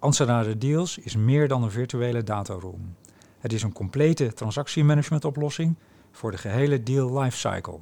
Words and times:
Anserada 0.00 0.54
Deals 0.54 0.98
is 0.98 1.16
meer 1.16 1.48
dan 1.48 1.62
een 1.62 1.70
virtuele 1.70 2.22
dataroom. 2.22 2.94
Het 3.38 3.52
is 3.52 3.62
een 3.62 3.72
complete 3.72 4.32
transactiemanagement-oplossing 4.32 5.76
voor 6.12 6.30
de 6.30 6.38
gehele 6.38 6.82
deal 6.82 7.20
lifecycle. 7.20 7.78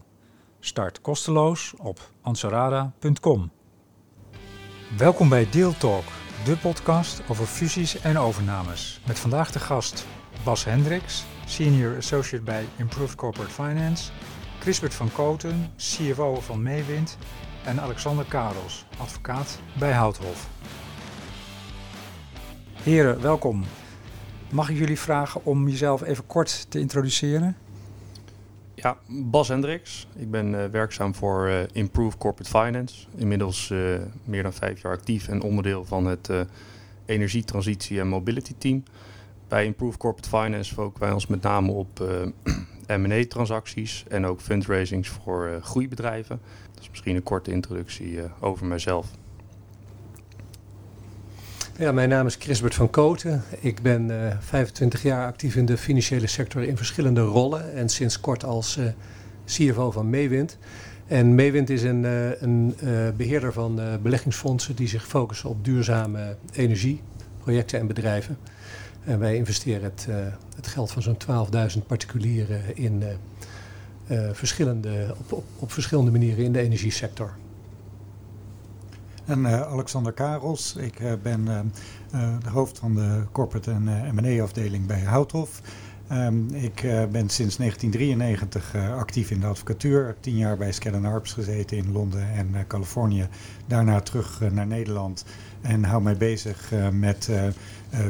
Start 0.61 1.01
kosteloos 1.01 1.75
op 1.79 2.11
ansarada.com. 2.23 3.51
Welkom 4.97 5.29
bij 5.29 5.49
Deal 5.51 5.73
Talk, 5.73 6.05
de 6.45 6.57
podcast 6.57 7.23
over 7.29 7.47
fusies 7.47 8.01
en 8.01 8.19
overnames. 8.19 9.01
Met 9.07 9.19
vandaag 9.19 9.53
de 9.53 9.59
gast 9.59 10.07
Bas 10.45 10.65
Hendricks, 10.65 11.25
Senior 11.47 11.97
Associate 11.97 12.45
bij 12.45 12.65
Improved 12.77 13.15
Corporate 13.15 13.53
Finance, 13.53 14.11
Chrisbert 14.61 14.95
van 14.95 15.13
Koten, 15.13 15.73
CFO 15.77 16.35
van 16.35 16.63
Meewind 16.63 17.19
en 17.65 17.81
Alexander 17.81 18.25
Karels, 18.25 18.87
advocaat 18.99 19.61
bij 19.79 19.93
Houthof. 19.93 20.49
Heren, 22.87 23.21
welkom. 23.21 23.65
Mag 24.51 24.71
ik 24.71 24.77
jullie 24.77 24.99
vragen 24.99 25.45
om 25.45 25.69
jezelf 25.69 26.03
even 26.03 26.27
kort 26.27 26.67
te 26.71 26.79
introduceren? 26.79 27.57
Ja, 28.75 28.99
Bas 29.07 29.49
Hendricks. 29.49 30.07
Ik 30.17 30.31
ben 30.31 30.53
uh, 30.53 30.65
werkzaam 30.65 31.15
voor 31.15 31.49
uh, 31.49 31.59
Improve 31.73 32.19
Corporate 32.19 32.51
Finance. 32.51 33.07
Inmiddels 33.17 33.71
uh, 33.71 33.97
meer 34.25 34.43
dan 34.43 34.53
vijf 34.53 34.83
jaar 34.83 34.93
actief 34.93 35.29
en 35.29 35.43
onderdeel 35.43 35.85
van 35.85 36.07
het 36.07 36.31
energietransitie 37.07 38.01
en 38.01 38.09
mobility 38.09 38.55
team. 38.59 38.83
Bij 39.49 39.65
Improve 39.65 39.99
Corporate 39.99 40.29
Finance 40.29 40.75
focussen 40.75 41.03
wij 41.03 41.13
ons 41.13 41.27
met 41.27 41.43
name 41.43 41.73
op 41.73 42.05
M&A-transacties 43.01 44.05
en 44.09 44.27
ook 44.27 44.41
fundraisings 44.41 45.09
voor 45.09 45.59
groeibedrijven. 45.63 46.41
Dat 46.73 46.83
is 46.83 46.91
misschien 46.91 47.17
een 47.17 47.23
korte 47.23 47.51
introductie 47.51 48.21
over 48.41 48.67
mijzelf. 48.67 49.07
Ja, 51.79 51.93
mijn 51.93 52.09
naam 52.09 52.27
is 52.27 52.35
Chrisbert 52.39 52.75
van 52.75 52.91
Koten. 52.91 53.43
Ik 53.61 53.83
ben 53.83 54.09
uh, 54.09 54.37
25 54.41 55.03
jaar 55.03 55.27
actief 55.27 55.57
in 55.57 55.67
de 55.67 55.77
financiële 55.77 56.27
sector 56.27 56.63
in 56.63 56.77
verschillende 56.77 57.21
rollen 57.21 57.75
en 57.75 57.89
sinds 57.89 58.21
kort 58.21 58.45
als 58.45 58.77
uh, 58.77 58.87
CFO 59.47 59.91
van 59.91 60.11
Meewind. 60.11 60.59
En 61.07 61.35
Meewind 61.35 61.71
is 61.71 61.83
een, 61.83 62.03
uh, 62.03 62.43
een 62.43 62.75
beheerder 63.17 63.53
van 63.53 63.81
beleggingsfondsen 64.03 64.77
die 64.77 64.89
zich 64.89 65.07
focussen 65.07 65.49
op 65.49 65.65
duurzame 65.65 66.37
energieprojecten 66.53 67.79
en 67.81 67.87
bedrijven. 67.87 68.39
En 69.05 69.19
wij 69.19 69.37
investeren 69.37 69.83
het, 69.83 70.07
het 70.57 70.67
geld 70.67 70.91
van 70.91 71.03
zo'n 71.03 71.19
12.000 71.77 71.87
particulieren 71.87 72.77
in 72.77 73.03
verschillende, 74.33 75.15
op, 75.19 75.33
op, 75.33 75.45
op 75.59 75.73
verschillende 75.73 76.11
manieren 76.11 76.45
in 76.45 76.53
de 76.53 76.61
energiesector. 76.61 77.35
En 79.27 79.41
uh, 79.41 79.61
Alexander 79.61 80.13
Karels, 80.13 80.77
ik 80.77 81.01
uh, 81.01 81.13
ben 81.23 81.47
uh, 82.15 82.21
de 82.43 82.51
hoofd 82.51 82.79
van 82.79 82.95
de 82.95 83.23
corporate 83.33 83.71
en 83.71 84.15
M&A 84.15 84.43
afdeling 84.43 84.87
bij 84.87 85.01
Houthof. 85.01 85.61
Um, 86.13 86.49
ik 86.55 86.83
ben 87.11 87.29
sinds 87.29 87.57
1993 87.57 88.75
actief 88.99 89.31
in 89.31 89.41
de 89.41 89.47
advocatuur. 89.47 90.17
Tien 90.21 90.37
jaar 90.37 90.57
bij 90.57 90.73
Skadden 90.73 91.05
Arps 91.05 91.33
gezeten 91.33 91.77
in 91.77 91.93
Londen 91.93 92.33
en 92.33 92.55
Californië. 92.67 93.29
Daarna 93.67 94.01
terug 94.01 94.41
naar 94.53 94.67
Nederland 94.67 95.25
en 95.61 95.85
hou 95.85 96.03
mij 96.03 96.17
bezig 96.17 96.73
met 96.93 97.31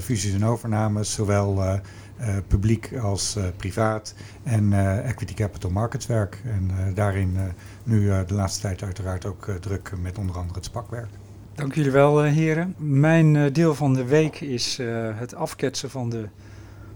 fusies 0.01 0.35
en 0.35 0.45
overnames, 0.45 1.13
zowel 1.13 1.81
publiek 2.49 2.97
als 3.03 3.39
privaat 3.57 4.15
en 4.43 4.73
equity 5.05 5.35
capital 5.35 5.71
markets 5.71 6.07
werk. 6.07 6.43
En 6.45 6.95
daarin 6.95 7.37
nu 7.85 8.07
de 8.27 8.35
laatste 8.35 8.61
tijd 8.61 8.83
uiteraard 8.83 9.27
ook 9.27 9.51
druk 9.61 9.93
met 10.03 10.19
onder 10.19 10.37
andere 10.37 10.55
het 10.55 10.65
spakwerk. 10.65 11.09
Dank 11.55 11.75
jullie 11.75 11.91
wel, 11.91 12.23
heren. 12.23 12.75
Mijn 12.79 13.53
deel 13.53 13.75
van 13.75 13.95
de 13.95 14.05
week 14.05 14.41
is 14.41 14.79
het 15.15 15.35
afketsen 15.35 15.91
van 15.91 16.11
de 16.11 16.29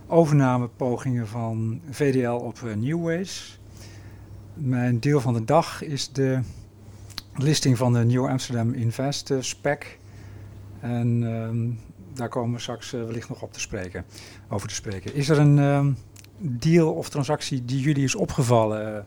overnamepogingen 0.06 1.28
van 1.28 1.80
VDL 1.90 2.30
op 2.30 2.60
Newways. 2.76 3.60
Mijn 4.54 5.00
deel 5.00 5.20
van 5.20 5.34
de 5.34 5.44
dag 5.44 5.82
is 5.82 6.12
de 6.12 6.40
listing 7.34 7.76
van 7.76 7.92
de 7.92 8.04
New 8.04 8.26
Amsterdam 8.26 8.72
Invest 8.72 9.32
spec. 9.40 9.98
En 10.80 11.22
ehm, 11.24 11.70
daar 12.12 12.28
komen 12.28 12.54
we 12.54 12.60
straks 12.60 12.90
wellicht 12.90 13.28
nog 13.28 13.42
op 13.42 13.52
te 13.52 13.60
spreken, 13.60 14.04
over 14.48 14.68
te 14.68 14.74
spreken. 14.74 15.14
Is 15.14 15.28
er 15.28 15.38
een 15.38 15.58
ehm, 15.58 15.92
deal 16.38 16.92
of 16.92 17.08
transactie 17.08 17.64
die 17.64 17.80
jullie 17.80 18.04
is 18.04 18.14
opgevallen 18.14 19.06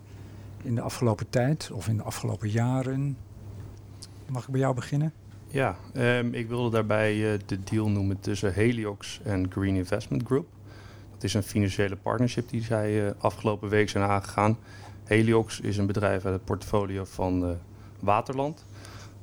in 0.64 0.76
de 0.76 0.82
afgelopen 0.82 1.30
tijd 1.30 1.72
of 1.74 1.88
in 1.88 1.98
de 1.98 2.04
afgelopen 2.04 2.50
jaren? 2.50 3.18
Mag 4.28 4.44
ik 4.44 4.50
bij 4.50 4.60
jou 4.60 4.76
beginnen? 4.76 5.14
Ja, 5.48 5.76
um, 5.96 6.34
ik 6.34 6.48
wilde 6.48 6.70
daarbij 6.70 7.16
uh, 7.16 7.40
de 7.46 7.64
deal 7.64 7.90
noemen 7.90 8.20
tussen 8.20 8.54
Heliox 8.54 9.20
en 9.24 9.52
Green 9.52 9.76
Investment 9.76 10.24
Group. 10.26 10.48
Dat 11.14 11.24
is 11.24 11.34
een 11.34 11.44
financiële 11.44 11.96
partnership 11.96 12.50
die 12.50 12.64
zij 12.64 13.14
afgelopen 13.18 13.70
week 13.70 13.90
zijn 13.90 14.04
aangegaan. 14.04 14.58
Heliox 15.04 15.60
is 15.60 15.78
een 15.78 15.86
bedrijf 15.86 16.26
uit 16.26 16.34
het 16.34 16.46
portfolio 16.46 17.06
van 17.06 17.58
Waterland. 18.00 18.66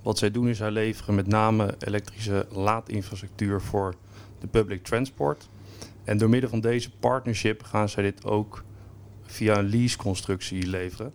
Wat 0.02 0.18
zij 0.18 0.30
doen 0.30 0.48
is 0.48 0.56
zij 0.56 0.70
leveren 0.70 1.14
met 1.14 1.26
name 1.26 1.74
elektrische 1.78 2.46
laadinfrastructuur 2.50 3.60
voor 3.60 3.94
de 4.40 4.46
public 4.46 4.84
transport. 4.84 5.48
En 6.04 6.18
door 6.18 6.28
middel 6.28 6.50
van 6.50 6.60
deze 6.60 6.90
partnership 6.90 7.62
gaan 7.62 7.88
zij 7.88 8.02
dit 8.02 8.24
ook 8.24 8.64
via 9.22 9.58
een 9.58 9.68
leaseconstructie 9.68 10.66
leveren. 10.66 11.12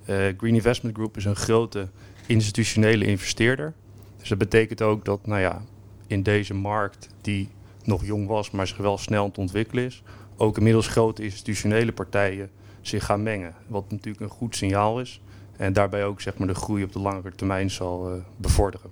Uh, 0.00 0.16
Green 0.36 0.54
Investment 0.54 0.94
Group 0.94 1.16
is 1.16 1.24
een 1.24 1.36
grote 1.36 1.88
institutionele 2.26 3.04
investeerder. 3.04 3.74
Dus 4.18 4.28
dat 4.28 4.38
betekent 4.38 4.82
ook 4.82 5.04
dat 5.04 5.26
nou 5.26 5.40
ja, 5.40 5.62
in 6.06 6.22
deze 6.22 6.54
markt, 6.54 7.08
die 7.20 7.48
nog 7.84 8.04
jong 8.04 8.26
was, 8.26 8.50
maar 8.50 8.66
zich 8.66 8.76
wel 8.76 8.98
snel 8.98 9.22
aan 9.22 9.28
het 9.28 9.38
ontwikkelen 9.38 9.84
is, 9.84 10.02
ook 10.36 10.56
inmiddels 10.56 10.86
grote 10.86 11.22
institutionele 11.22 11.92
partijen 11.92 12.50
zich 12.80 13.04
gaan 13.04 13.22
mengen. 13.22 13.54
Wat 13.66 13.90
natuurlijk 13.90 14.20
een 14.24 14.28
goed 14.28 14.56
signaal 14.56 15.00
is. 15.00 15.20
En 15.62 15.72
daarbij 15.72 16.04
ook 16.04 16.20
zeg 16.20 16.36
maar, 16.36 16.46
de 16.46 16.54
groei 16.54 16.84
op 16.84 16.92
de 16.92 16.98
langere 16.98 17.30
termijn 17.34 17.70
zal 17.70 18.14
uh, 18.14 18.22
bevorderen. 18.36 18.90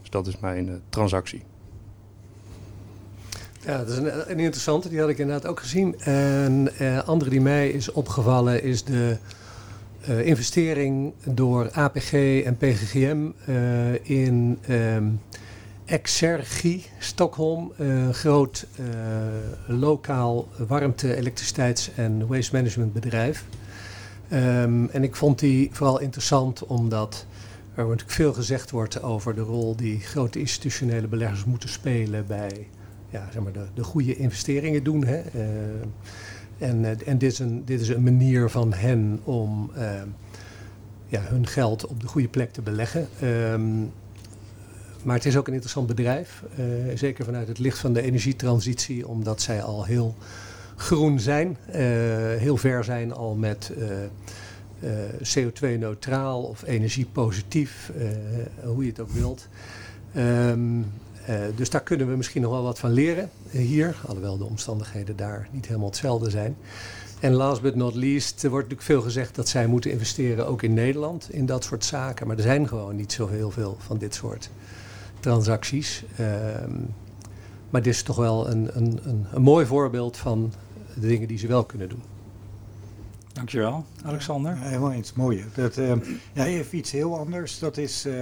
Dus 0.00 0.10
dat 0.10 0.26
is 0.26 0.38
mijn 0.38 0.68
uh, 0.68 0.74
transactie. 0.88 1.42
Ja, 3.60 3.78
dat 3.78 3.88
is 3.88 3.96
een, 3.96 4.30
een, 4.30 4.38
interessante, 4.38 4.88
die 4.88 5.00
had 5.00 5.08
ik 5.08 5.18
inderdaad 5.18 5.50
ook 5.50 5.60
gezien. 5.60 6.00
En 6.00 6.68
uh, 6.80 7.08
andere 7.08 7.30
die 7.30 7.40
mij 7.40 7.68
is 7.68 7.92
opgevallen 7.92 8.62
is 8.62 8.84
de 8.84 9.16
investering 10.22 11.12
door 11.24 11.70
APG 11.70 12.12
en 12.44 12.56
PGGM 12.56 13.30
in 14.02 14.58
um, 14.68 15.20
Exergi, 15.84 16.84
Stockholm, 16.98 17.72
een 17.76 18.14
groot 18.14 18.66
lokaal 19.66 20.48
warmte-, 20.66 21.16
elektriciteits- 21.16 21.90
en 21.94 22.26
waste 22.26 22.56
management 22.56 22.92
bedrijf. 22.92 23.44
Um, 24.32 24.88
en 24.88 25.02
ik 25.02 25.16
vond 25.16 25.38
die 25.38 25.68
vooral 25.72 26.00
interessant 26.00 26.66
omdat 26.66 27.26
er 27.74 27.84
natuurlijk 27.84 28.10
veel 28.10 28.32
gezegd 28.32 28.70
wordt 28.70 29.02
over 29.02 29.34
de 29.34 29.40
rol 29.40 29.76
die 29.76 30.00
grote 30.00 30.38
institutionele 30.38 31.06
beleggers 31.06 31.44
moeten 31.44 31.68
spelen 31.68 32.26
bij 32.26 32.68
ja, 33.12 33.28
zeg 33.32 33.42
maar 33.42 33.52
de, 33.52 33.64
de 33.74 33.84
goede 33.84 34.16
investeringen 34.16 34.84
doen. 34.84 35.04
Hè. 35.04 35.22
Uh, 35.34 35.42
en 36.58 36.78
uh, 36.82 37.08
en 37.08 37.18
dit, 37.18 37.32
is 37.32 37.38
een, 37.38 37.64
dit 37.64 37.80
is 37.80 37.88
een 37.88 38.02
manier 38.02 38.50
van 38.50 38.72
hen 38.72 39.20
om 39.24 39.70
uh, 39.76 39.82
ja, 41.06 41.20
hun 41.20 41.46
geld 41.46 41.86
op 41.86 42.00
de 42.00 42.06
goede 42.06 42.28
plek 42.28 42.52
te 42.52 42.62
beleggen. 42.62 43.08
Maar 45.02 45.16
het 45.16 45.26
is 45.26 45.36
ook 45.36 45.46
een 45.46 45.52
interessant 45.52 45.86
bedrijf. 45.86 46.42
zeker 46.94 47.24
vanuit 47.24 47.48
het 47.48 47.58
licht 47.58 47.78
van 47.78 47.92
de 47.92 48.02
energietransitie, 48.02 49.08
omdat 49.08 49.40
zij 49.40 49.62
al 49.62 49.84
heel 49.84 50.14
groen 50.76 51.20
zijn. 51.20 51.56
heel 52.38 52.56
ver 52.56 52.84
zijn 52.84 53.12
al 53.12 53.34
met 53.34 53.72
CO2-neutraal 55.36 56.42
of 56.42 56.62
energiepositief, 56.62 57.92
hoe 58.64 58.84
je 58.84 58.90
het 58.90 59.00
ook 59.00 59.10
wilt. 59.10 59.48
Uh, 61.28 61.36
dus 61.54 61.70
daar 61.70 61.82
kunnen 61.82 62.08
we 62.08 62.16
misschien 62.16 62.42
nog 62.42 62.50
wel 62.50 62.62
wat 62.62 62.78
van 62.78 62.92
leren 62.92 63.30
hier, 63.50 63.96
alhoewel 64.06 64.38
de 64.38 64.44
omstandigheden 64.44 65.16
daar 65.16 65.48
niet 65.50 65.66
helemaal 65.66 65.88
hetzelfde 65.88 66.30
zijn. 66.30 66.56
En 67.20 67.32
last 67.32 67.62
but 67.62 67.74
not 67.74 67.94
least, 67.94 68.42
er 68.42 68.50
wordt 68.50 68.68
natuurlijk 68.68 68.92
veel 68.92 69.02
gezegd 69.02 69.34
dat 69.34 69.48
zij 69.48 69.66
moeten 69.66 69.90
investeren 69.90 70.46
ook 70.46 70.62
in 70.62 70.74
Nederland 70.74 71.32
in 71.32 71.46
dat 71.46 71.64
soort 71.64 71.84
zaken. 71.84 72.26
Maar 72.26 72.36
er 72.36 72.42
zijn 72.42 72.68
gewoon 72.68 72.96
niet 72.96 73.12
zo 73.12 73.28
heel 73.28 73.50
veel 73.50 73.76
van 73.78 73.98
dit 73.98 74.14
soort 74.14 74.50
transacties. 75.20 76.04
Uh, 76.20 76.26
maar 77.72 77.82
dit 77.82 77.94
is 77.94 78.02
toch 78.02 78.16
wel 78.16 78.48
een, 78.50 78.76
een, 78.76 79.00
een, 79.02 79.26
een 79.32 79.42
mooi 79.42 79.66
voorbeeld 79.66 80.16
van 80.16 80.52
de 80.94 81.06
dingen 81.06 81.28
die 81.28 81.38
ze 81.38 81.46
wel 81.46 81.64
kunnen 81.64 81.88
doen. 81.88 82.02
Dankjewel, 83.32 83.84
Alexander. 84.04 84.54
Ja, 84.54 84.62
helemaal 84.62 84.92
eens, 84.92 85.12
mooi. 85.12 85.44
Dat, 85.54 85.76
uh, 85.76 85.92
ja, 86.32 86.44
even 86.44 86.78
iets 86.78 86.90
heel 86.90 87.18
anders. 87.18 87.58
Dat 87.58 87.76
is 87.76 88.06
uh, 88.06 88.14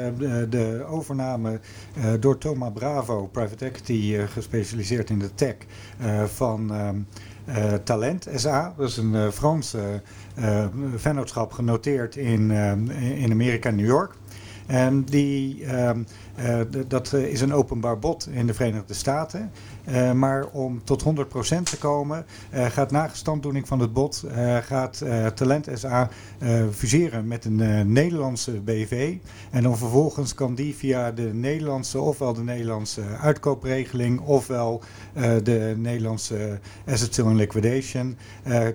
de, 0.50 0.85
overname 0.88 1.61
uh, 1.99 2.12
door 2.20 2.38
Thomas 2.38 2.73
Bravo, 2.73 3.26
private 3.26 3.64
equity 3.64 4.26
gespecialiseerd 4.26 5.11
in 5.11 5.19
de 5.19 5.35
tech, 5.35 5.56
van 6.26 6.75
ehm, 6.75 6.99
Talent 7.85 8.29
SA. 8.35 8.75
Dat 8.76 8.88
is 8.88 8.97
een 8.97 9.32
Franse 9.32 10.02
vennootschap 10.97 11.52
genoteerd 11.52 12.17
in, 12.17 12.50
in 13.17 13.31
Amerika, 13.31 13.70
New 13.70 13.87
York. 13.87 14.14
En 14.67 15.05
die, 15.05 15.64
ehm, 16.37 16.65
dat 16.88 17.12
is 17.12 17.41
een 17.41 17.55
openbaar 17.55 17.99
bod 17.99 18.29
in 18.31 18.47
de 18.47 18.55
Verenigde 18.55 18.94
Staten. 18.94 19.50
Uh, 19.88 20.12
maar 20.12 20.47
om 20.47 20.85
tot 20.85 21.03
100% 21.03 21.62
te 21.62 21.79
komen, 21.79 22.27
uh, 22.55 22.67
gaat 22.67 22.91
na 22.91 23.09
gestanddoening 23.09 23.69
van 23.69 23.81
het 23.81 23.93
bod, 23.93 24.25
gaat 24.62 25.05
Talent 25.35 25.69
SA 25.75 26.09
fuseren 26.73 27.29
met 27.29 27.44
een 27.44 27.93
Nederlandse 27.93 28.50
BV. 28.50 29.17
En 29.50 29.62
dan 29.62 29.79
vervolgens 29.79 30.35
kan 30.35 30.55
die 30.55 30.75
via 30.75 31.12
de 31.12 31.31
Nederlandse, 31.35 32.00
ofwel 32.00 32.33
de 32.33 32.43
Nederlandse 32.43 33.03
uitkoopregeling, 33.21 34.21
ofwel 34.21 34.83
de 35.43 35.75
Nederlandse 35.76 36.59
Asset 36.87 37.15
Sale 37.15 37.35
Liquidation, 37.35 38.17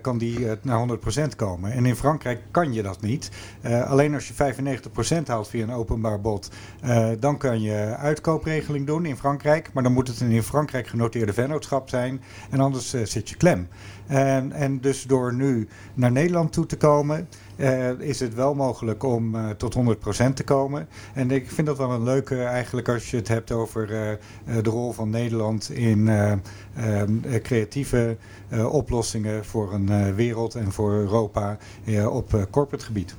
kan 0.01 0.17
die 0.17 0.47
naar 0.61 0.87
100% 1.31 1.35
komen. 1.35 1.71
En 1.71 1.85
in 1.85 1.95
Frankrijk 1.95 2.41
kan 2.51 2.73
je 2.73 2.81
dat 2.83 3.01
niet. 3.01 3.29
alleen 3.85 4.13
als 4.13 4.27
je 4.27 4.33
95% 4.33 5.27
haalt 5.27 5.47
via 5.47 5.63
een 5.63 5.71
openbaar 5.71 6.21
bod, 6.21 6.49
dan 7.19 7.37
kan 7.37 7.44
je 7.53 7.95
uitkoopregeling 7.97 8.85
doen 8.85 9.05
in 9.05 9.17
Frankrijk. 9.17 9.69
Maar 9.73 9.83
dan 9.83 9.93
moet 9.93 10.07
het 10.07 10.19
in 10.19 10.43
Frankrijk 10.43 10.87
genoteerde 10.87 11.33
vennootschap 11.33 11.89
zijn. 11.89 12.21
En 12.49 12.59
anders 12.59 12.93
uh, 12.93 13.05
zit 13.05 13.29
je 13.29 13.35
klem. 13.35 13.67
En, 14.07 14.51
en 14.51 14.81
dus 14.81 15.03
door 15.03 15.33
nu 15.33 15.67
naar 15.93 16.11
Nederland 16.11 16.53
toe 16.53 16.65
te 16.65 16.77
komen, 16.77 17.27
uh, 17.55 17.89
is 17.89 18.19
het 18.19 18.33
wel 18.33 18.55
mogelijk 18.55 19.03
om 19.03 19.35
uh, 19.35 19.49
tot 19.49 19.75
100% 19.75 20.33
te 20.33 20.43
komen. 20.43 20.87
En 21.13 21.31
ik 21.31 21.51
vind 21.51 21.67
dat 21.67 21.77
wel 21.77 21.91
een 21.91 22.03
leuke 22.03 22.43
eigenlijk 22.43 22.89
als 22.89 23.11
je 23.11 23.17
het 23.17 23.27
hebt 23.27 23.51
over 23.51 23.87
de 24.45 24.69
rol 24.69 24.91
van 24.91 25.09
Nederland 25.09 25.69
in 25.69 26.09
creatieve 27.41 28.17
oplossingen 28.69 29.45
voor 29.45 29.73
een 29.73 30.15
wereld 30.15 30.55
en 30.55 30.71
voor 30.71 30.93
Europa 30.93 31.57
op 32.09 32.47
corporate 32.51 32.85
gebied. 32.85 33.15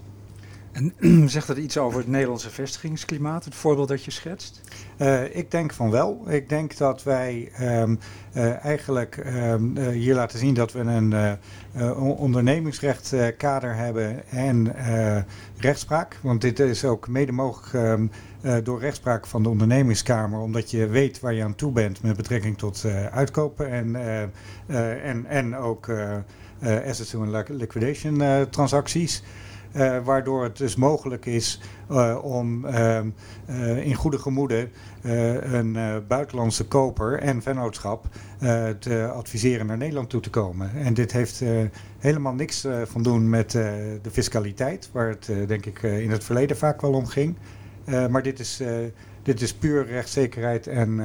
En 0.76 0.94
zegt 1.28 1.46
dat 1.46 1.56
iets 1.56 1.78
over 1.78 1.98
het 1.98 2.08
Nederlandse 2.08 2.50
vestigingsklimaat, 2.50 3.44
het 3.44 3.54
voorbeeld 3.54 3.88
dat 3.88 4.04
je 4.04 4.10
schetst? 4.10 4.60
Uh, 4.98 5.36
ik 5.36 5.50
denk 5.50 5.72
van 5.72 5.90
wel. 5.90 6.24
Ik 6.28 6.48
denk 6.48 6.76
dat 6.76 7.02
wij 7.02 7.52
um, 7.60 7.98
uh, 8.34 8.64
eigenlijk 8.64 9.16
um, 9.16 9.76
uh, 9.76 9.88
hier 9.88 10.14
laten 10.14 10.38
zien 10.38 10.54
dat 10.54 10.72
we 10.72 10.78
een 10.78 11.38
ondernemingsrechtkader 11.96 13.74
hebben 13.74 14.28
en 14.28 14.74
rechtspraak. 15.56 16.18
Want 16.22 16.40
dit 16.40 16.60
is 16.60 16.84
ook 16.84 17.08
mede 17.08 17.32
mogelijk 17.32 17.72
um, 17.72 18.10
door 18.64 18.80
rechtspraak 18.80 19.26
van 19.26 19.42
de 19.42 19.48
ondernemingskamer, 19.48 20.40
omdat 20.40 20.70
je 20.70 20.86
weet 20.86 21.20
waar 21.20 21.34
je 21.34 21.44
aan 21.44 21.54
toe 21.54 21.72
bent 21.72 22.02
met 22.02 22.16
betrekking 22.16 22.58
tot 22.58 22.84
uitkopen 23.10 23.70
en, 23.70 23.96
en, 25.02 25.26
en 25.26 25.56
ook 25.56 25.90
assets 26.60 27.14
and 27.14 27.48
liquidation 27.48 28.46
transacties. 28.50 29.22
Uh, 29.76 30.04
waardoor 30.04 30.42
het 30.42 30.56
dus 30.56 30.76
mogelijk 30.76 31.26
is 31.26 31.60
uh, 31.90 32.18
om 32.22 32.64
uh, 32.64 33.00
in 33.86 33.94
goede 33.94 34.18
gemoede 34.18 34.68
een 35.42 35.76
buitenlandse 36.08 36.66
koper 36.66 37.18
en 37.18 37.42
vennootschap 37.42 38.06
te 38.78 39.10
adviseren 39.14 39.66
naar 39.66 39.76
Nederland 39.76 40.10
toe 40.10 40.20
te 40.20 40.30
komen. 40.30 40.70
En 40.74 40.94
dit 40.94 41.12
heeft 41.12 41.42
helemaal 41.98 42.34
niks 42.34 42.66
van 42.84 43.02
doen 43.02 43.30
met 43.30 43.50
de 43.50 44.10
fiscaliteit, 44.10 44.88
waar 44.92 45.08
het 45.08 45.30
denk 45.46 45.66
ik 45.66 45.82
in 45.82 46.10
het 46.10 46.24
verleden 46.24 46.56
vaak 46.56 46.80
wel 46.80 46.92
om 46.92 47.06
ging. 47.06 47.36
maar 48.10 48.22
dit 48.22 48.40
is, 48.40 48.62
dit 49.22 49.42
is 49.42 49.54
puur 49.54 49.86
rechtszekerheid 49.86 50.66
en, 50.66 51.00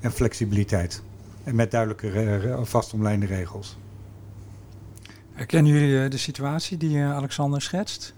en 0.00 0.12
flexibiliteit. 0.12 1.02
En 1.44 1.54
met 1.54 1.70
duidelijke 1.70 2.58
vastomlijnde 2.62 3.26
regels. 3.26 3.78
Herkennen 5.42 5.72
jullie 5.72 6.04
eh, 6.04 6.10
de 6.10 6.16
situatie 6.16 6.76
die 6.76 6.98
eh, 6.98 7.14
Alexander 7.14 7.62
schetst? 7.62 8.14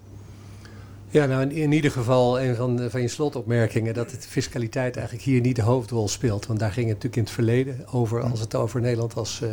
Ja, 1.09 1.25
nou 1.25 1.49
in, 1.49 1.71
ieder 1.71 1.91
geval 1.91 2.41
een 2.41 2.55
van, 2.55 2.89
van 2.89 3.01
je 3.01 3.07
slotopmerkingen 3.07 3.93
dat 3.93 4.09
de 4.09 4.17
fiscaliteit 4.19 4.95
eigenlijk 4.95 5.25
hier 5.25 5.41
niet 5.41 5.55
de 5.55 5.61
hoofdrol 5.61 6.07
speelt. 6.07 6.45
Want 6.45 6.59
daar 6.59 6.71
ging 6.71 6.85
het 6.85 6.95
natuurlijk 6.95 7.15
in 7.15 7.23
het 7.23 7.31
verleden 7.31 7.87
over 7.87 8.21
als 8.21 8.39
het 8.39 8.55
over 8.55 8.81
Nederland 8.81 9.15
als 9.15 9.41
uh, 9.41 9.49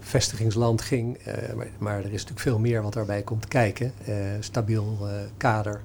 vestigingsland 0.00 0.82
ging. 0.82 1.18
Maar, 1.78 1.98
er 1.98 2.04
is 2.04 2.10
natuurlijk 2.10 2.40
veel 2.40 2.58
meer 2.58 2.82
wat 2.82 2.92
daarbij 2.92 3.22
komt 3.22 3.48
kijken. 3.48 3.92
Stabiel 4.40 4.98
kader, 5.36 5.80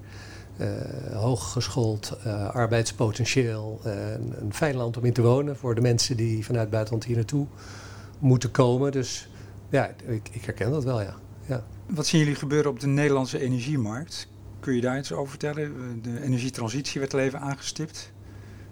hooggeschoold 1.14 2.18
arbeidspotentieel, 2.52 3.80
een, 3.84 4.34
een 4.40 4.54
fijn 4.54 4.76
land 4.76 4.98
om 4.98 5.06
in 5.06 5.14
te 5.14 5.22
wonen 5.22 5.58
voor 5.58 5.76
de 5.76 5.82
mensen 5.82 6.18
die 6.18 6.46
vanuit 6.46 6.70
buitenland 6.70 7.04
hier 7.04 7.16
naartoe 7.16 7.46
moeten 8.20 8.52
komen. 8.52 8.92
Dus 8.92 9.28
ja, 9.74 9.94
ik, 10.06 10.30
ik 10.32 10.46
herken 10.46 10.72
dat 10.72 10.84
wel, 10.84 11.02
ja. 11.02 11.16
ja. 11.46 11.64
Wat 11.86 12.06
zien 12.06 12.20
jullie 12.20 12.36
gebeuren 12.36 12.72
op 12.72 12.80
de 12.80 12.88
Nederlandse 12.88 13.40
energiemarkt? 13.40 14.28
Kun 14.60 14.76
je 14.76 14.82
daar 14.82 14.98
iets 14.98 15.12
over 15.12 15.30
vertellen? 15.30 16.00
De 16.02 16.22
energietransitie 16.22 17.00
werd 17.00 17.14
al 17.14 17.20
even 17.20 17.40
aangestipt. 17.40 18.12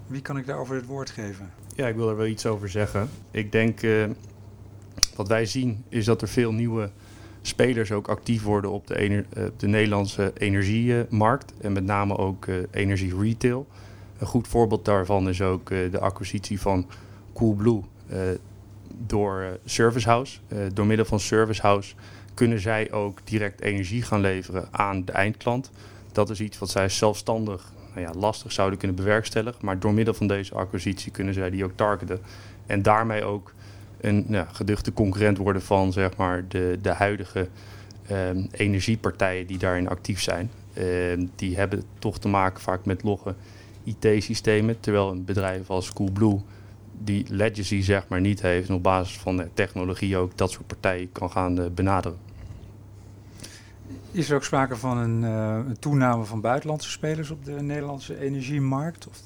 Wie 0.08 0.22
kan 0.22 0.38
ik 0.38 0.46
daarover 0.46 0.76
het 0.76 0.86
woord 0.86 1.10
geven? 1.10 1.52
Ja, 1.76 1.88
ik 1.88 1.96
wil 1.96 2.10
er 2.10 2.16
wel 2.16 2.26
iets 2.26 2.46
over 2.46 2.70
zeggen. 2.70 3.10
Ik 3.32 3.52
denk, 3.52 3.82
uh, 3.82 4.06
wat 5.16 5.28
wij 5.28 5.46
zien, 5.46 5.84
is 5.90 6.06
dat 6.06 6.22
er 6.22 6.28
veel 6.28 6.52
nieuwe 6.54 6.90
spelers 7.42 7.92
ook 7.92 8.08
actief 8.08 8.44
worden 8.44 8.72
op 8.72 8.88
de, 8.88 8.98
ener, 8.98 9.26
uh, 9.38 9.44
de 9.58 9.68
Nederlandse 9.68 10.34
energiemarkt. 10.38 11.54
En 11.62 11.74
met 11.74 11.84
name 11.84 12.18
ook 12.18 12.46
uh, 12.46 12.56
energie 12.72 13.20
retail. 13.20 13.68
Een 14.18 14.28
goed 14.28 14.48
voorbeeld 14.48 14.86
daarvan 14.86 15.30
is 15.30 15.42
ook 15.42 15.70
de 15.70 16.00
acquisitie 16.00 16.62
van 16.62 16.88
Coolblue 17.34 17.82
door 18.98 19.42
uh, 19.42 19.48
Service 19.66 20.10
House. 20.10 20.40
Uh, 20.48 20.60
door 20.74 20.86
middel 20.86 21.06
van 21.06 21.20
Service 21.20 21.62
House 21.62 21.94
kunnen 22.34 22.60
zij 22.60 22.92
ook 22.92 23.20
direct 23.24 23.62
energie 23.62 24.02
gaan 24.02 24.22
leveren 24.22 24.68
aan 24.72 25.06
de 25.06 25.12
eindklant. 25.12 25.72
Dat 26.12 26.30
is 26.30 26.42
iets 26.42 26.58
wat 26.58 26.70
zij 26.70 26.90
zelfstandig 26.90 27.72
nou 27.94 28.08
ja, 28.08 28.20
lastig 28.20 28.52
zouden 28.52 28.80
kunnen 28.80 28.98
bewerkstelligen. 28.98 29.66
Maar 29.66 29.80
door 29.80 29.94
middel 29.94 30.14
van 30.14 30.28
deze 30.28 30.54
acquisitie 30.54 31.12
kunnen 31.12 31.34
zij 31.34 31.50
die 31.50 31.64
ook 31.64 31.76
targeten. 31.76 32.20
En 32.66 32.82
daarmee 32.82 33.24
ook 33.24 33.54
een 34.02 34.26
nou, 34.28 34.48
geduchte 34.52 34.94
concurrent 34.94 35.38
worden 35.38 35.62
van 35.62 35.92
zeg 35.92 36.16
maar, 36.18 36.48
de, 36.48 36.80
de 36.82 36.90
huidige 36.90 37.48
um, 38.12 38.48
energiepartijen 38.52 39.48
die 39.48 39.58
daarin 39.58 39.90
actief 39.90 40.22
zijn. 40.22 40.52
Uh, 40.74 40.84
die 41.36 41.56
hebben 41.58 41.84
toch 42.00 42.20
te 42.20 42.28
maken 42.28 42.62
vaak 42.62 42.86
met 42.86 43.04
logge 43.04 43.36
IT-systemen. 43.84 44.80
Terwijl 44.80 45.12
een 45.12 45.26
bedrijf 45.26 45.70
als 45.70 45.94
Coolblue 45.94 46.42
die 47.04 47.26
legacy 47.30 47.82
zeg 47.82 48.08
maar 48.08 48.22
niet 48.22 48.42
heeft 48.42 48.70
op 48.70 48.84
basis 48.84 49.18
van 49.18 49.38
de 49.38 49.48
technologie 49.54 50.18
ook 50.18 50.38
dat 50.38 50.52
soort 50.52 50.68
partijen 50.68 51.12
kan 51.12 51.32
gaan 51.32 51.60
uh, 51.60 51.66
benaderen. 51.68 52.18
Is 54.12 54.30
er 54.30 54.36
ook 54.36 54.44
sprake 54.44 54.76
van 54.76 54.98
een, 54.98 55.22
uh, 55.22 55.60
een, 55.68 55.80
toename 55.80 56.24
van 56.24 56.42
buitenlandse 56.42 56.90
spelers 56.90 57.30
op 57.30 57.46
de 57.46 57.52
Nederlandse 57.52 58.20
energiemarkt 58.20 59.08
of 59.08 59.22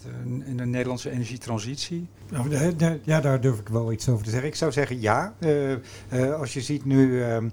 in 0.46 0.58
de 0.58 0.66
Nederlandse 0.66 1.10
energietransitie? 1.12 2.08
Nou, 2.30 2.74
ja, 3.04 3.22
daar 3.22 3.42
durf 3.42 3.60
ik 3.60 3.68
wel 3.68 3.92
iets 3.92 4.10
over 4.10 4.24
te 4.24 4.30
zeggen. 4.30 4.50
Ik 4.50 4.56
zou 4.56 4.72
zeggen 4.72 5.02
ja. 5.02 5.34
Uh, 5.40 6.40
als 6.40 6.54
je 6.54 6.62
ziet 6.62 6.86
nu 6.86 7.24
ehm, 7.24 7.50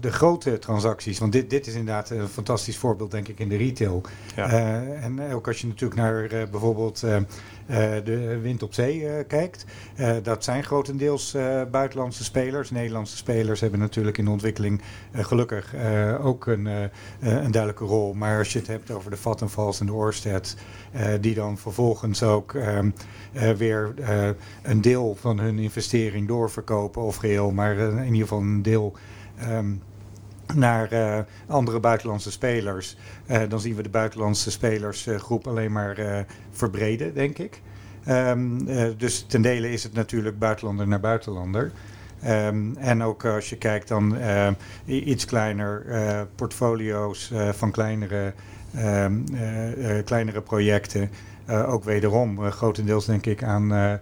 de 0.00 0.12
grote 0.12 0.58
transacties, 0.58 1.18
want 1.18 1.32
dit, 1.32 1.50
dit 1.50 1.66
is 1.66 1.74
inderdaad 1.74 2.10
een 2.10 2.28
fantastisch 2.28 2.76
voorbeeld 2.76 3.10
denk 3.10 3.28
ik 3.28 3.38
in 3.38 3.48
de 3.48 3.56
retail. 3.56 4.02
Ja. 4.36 4.48
en 5.00 5.32
ook 5.32 5.46
als 5.46 5.60
je 5.60 5.66
natuurlijk 5.66 6.00
naar 6.00 6.48
bijvoorbeeld 6.50 7.04
de 8.04 8.38
wind 8.42 8.62
op 8.62 8.74
zee 8.74 9.24
kijkt. 9.24 9.64
Dat 10.22 10.44
zijn 10.44 10.64
grotendeels 10.64 11.36
buitenlandse 11.70 12.24
spelers. 12.24 12.70
Nederlandse 12.70 13.16
spelers 13.16 13.60
hebben 13.60 13.80
natuurlijk 13.80 14.18
in 14.18 14.24
de 14.24 14.30
ontwikkeling 14.30 14.82
gelukkig 15.12 15.74
ook 16.20 16.46
een, 16.46 16.66
een 17.20 17.50
duidelijke 17.50 17.84
rol. 17.84 18.14
Maar 18.14 18.38
als 18.38 18.52
je 18.52 18.58
het 18.58 18.68
hebt 18.68 18.90
over 18.90 19.10
de 19.10 19.16
Vattenfalls 19.16 19.80
en 19.80 19.86
de 19.86 19.92
Orsted, 19.92 20.56
die 21.20 21.34
dan 21.34 21.58
vervolgens 21.58 22.22
ook 22.22 22.54
ehm, 23.94 24.08
weer 24.08 24.36
een 24.62 24.80
deel 24.80 25.16
van 25.20 25.38
hun 25.38 25.58
investering 25.58 26.28
doorverkopen 26.28 27.02
of 27.02 27.16
geheel, 27.16 27.50
maar 27.50 27.76
in 27.78 28.04
ieder 28.04 28.20
geval 28.20 28.40
een 28.40 28.62
deel. 28.62 28.96
Um, 29.50 29.82
naar 30.54 30.92
uh, 30.92 31.18
andere 31.46 31.80
buitenlandse 31.80 32.30
spelers, 32.30 32.96
dan 33.48 33.60
zien 33.60 33.74
we 33.74 33.82
de 33.82 33.88
buitenlandse 33.88 34.50
spelersgroep 34.50 35.46
alleen 35.46 35.72
maar 35.72 36.26
verbreden, 36.50 37.14
denk 37.14 37.38
ik. 37.38 37.62
Um, 38.08 38.64
dus 38.96 39.24
ten 39.28 39.42
dele 39.42 39.72
is 39.72 39.82
het 39.82 39.92
natuurlijk 39.92 40.38
buitenlander 40.38 40.88
naar 40.88 41.00
buitenlander. 41.00 41.72
Um, 42.26 42.76
en 42.76 43.02
ook 43.02 43.24
als 43.24 43.50
je 43.50 43.56
kijkt 43.56 43.88
dan 43.88 44.16
iets 44.84 45.24
kleiner 45.24 45.86
portfolio's 46.34 47.32
van 47.52 47.70
kleinere, 47.70 48.32
kleinere 50.04 50.40
projecten. 50.40 51.10
Ook 51.48 51.84
wederom 51.84 52.50
grotendeels 52.50 53.06
denk 53.06 53.26
ik 53.26 53.42
aan 53.42 54.00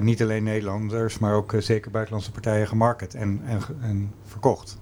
niet 0.00 0.22
alleen 0.22 0.42
Nederlanders, 0.42 1.18
maar 1.18 1.34
ook 1.34 1.54
zeker 1.58 1.90
buitenlandse 1.90 2.30
partijen 2.30 2.68
gemarket 2.68 3.14
en, 3.14 3.40
en, 3.46 3.60
en 3.80 4.12
verkocht. 4.26 4.78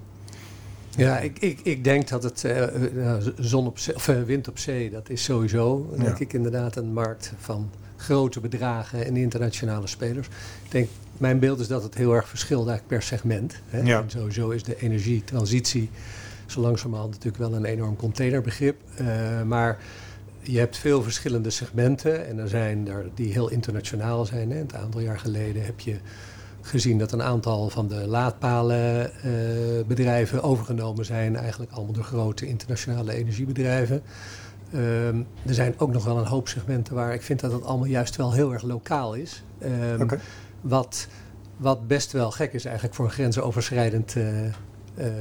Ja, 0.97 1.19
ik, 1.19 1.39
ik, 1.39 1.61
ik 1.63 1.85
denk 1.85 2.09
dat 2.09 2.23
het 2.23 2.45
uh, 2.45 3.17
zon 3.37 3.67
op 3.67 3.79
zee, 3.79 3.95
of, 3.95 4.07
wind 4.07 4.49
op 4.49 4.59
zee, 4.59 4.91
dat 4.91 5.09
is 5.09 5.25
sowieso 5.25 5.95
denk 5.99 6.19
ik 6.19 6.33
inderdaad 6.33 6.77
een 6.77 6.93
markt 6.93 7.33
van 7.39 7.71
grote 7.97 8.41
bedragen 8.41 9.07
en 9.07 9.17
internationale 9.17 9.87
spelers. 9.87 10.27
Ik 10.65 10.71
denk, 10.71 10.89
mijn 11.17 11.39
beeld 11.39 11.61
is 11.61 11.69
dat 11.69 11.83
het 11.83 11.95
heel 11.95 12.15
erg 12.15 12.29
verschilt 12.29 12.69
eigenlijk 12.69 12.99
per 12.99 13.03
segment. 13.03 13.55
Hè? 13.69 13.81
Ja. 13.81 14.01
En 14.01 14.11
sowieso 14.11 14.51
is 14.51 14.63
de 14.63 14.77
energietransitie 14.77 15.91
zo 16.47 16.61
langzamerhand 16.61 17.11
natuurlijk 17.11 17.43
wel 17.43 17.55
een 17.55 17.65
enorm 17.65 17.97
containerbegrip. 17.97 18.77
Uh, 19.01 19.43
maar 19.43 19.79
je 20.45 20.59
hebt 20.59 20.77
veel 20.77 21.03
verschillende 21.03 21.51
segmenten 21.51 22.27
en 22.27 22.39
er 22.39 22.49
zijn 22.49 22.89
er 22.89 23.11
die 23.15 23.33
heel 23.33 23.51
internationaal 23.51 24.25
zijn. 24.25 24.51
Hè. 24.51 24.61
Een 24.61 24.77
aantal 24.77 25.01
jaar 25.01 25.19
geleden 25.19 25.65
heb 25.65 25.81
je 25.81 25.97
gezien 26.61 26.99
dat 26.99 27.13
een 27.13 27.23
aantal 27.23 27.71
van 27.71 27.89
de 27.89 28.07
laadpalenbedrijven 28.07 30.39
uh, 30.39 30.45
overgenomen 30.45 31.05
zijn. 31.05 31.37
Eigenlijk 31.37 31.73
allemaal 31.73 31.93
door 31.93 32.05
grote 32.05 32.47
internationale 32.47 33.13
energiebedrijven. 33.13 34.03
Um, 34.75 35.27
er 35.47 35.55
zijn 35.55 35.75
ook 35.77 35.93
nog 35.93 36.05
wel 36.05 36.19
een 36.19 36.27
hoop 36.27 36.49
segmenten 36.49 36.95
waar 36.95 37.15
ik 37.15 37.23
vind 37.23 37.41
dat 37.41 37.53
het 37.53 37.65
allemaal 37.65 37.87
juist 37.87 38.17
wel 38.17 38.33
heel 38.33 38.53
erg 38.53 38.63
lokaal 38.63 39.15
is. 39.15 39.45
Um, 39.63 40.03
okay. 40.03 40.19
wat, 40.61 41.07
wat 41.57 41.87
best 41.87 42.13
wel 42.13 42.31
gek 42.31 42.53
is 42.53 42.65
eigenlijk 42.65 42.95
voor 42.95 43.05
een 43.05 43.11
grensoverschrijdend 43.11 44.15
uh, 44.15 44.45
uh, 44.45 44.51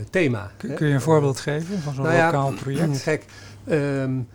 thema. 0.09 0.51
Kun, 0.57 0.73
kun, 0.73 0.87
je 0.87 0.93
een 0.93 1.01
voorbeeld 1.01 1.39
geven 1.39 1.79
van 1.79 1.93
zo'n 1.93 2.03
nou 2.03 2.23
lokaal 2.23 2.51
ja, 2.51 2.57
project? 2.57 3.25
Um, 3.69 4.27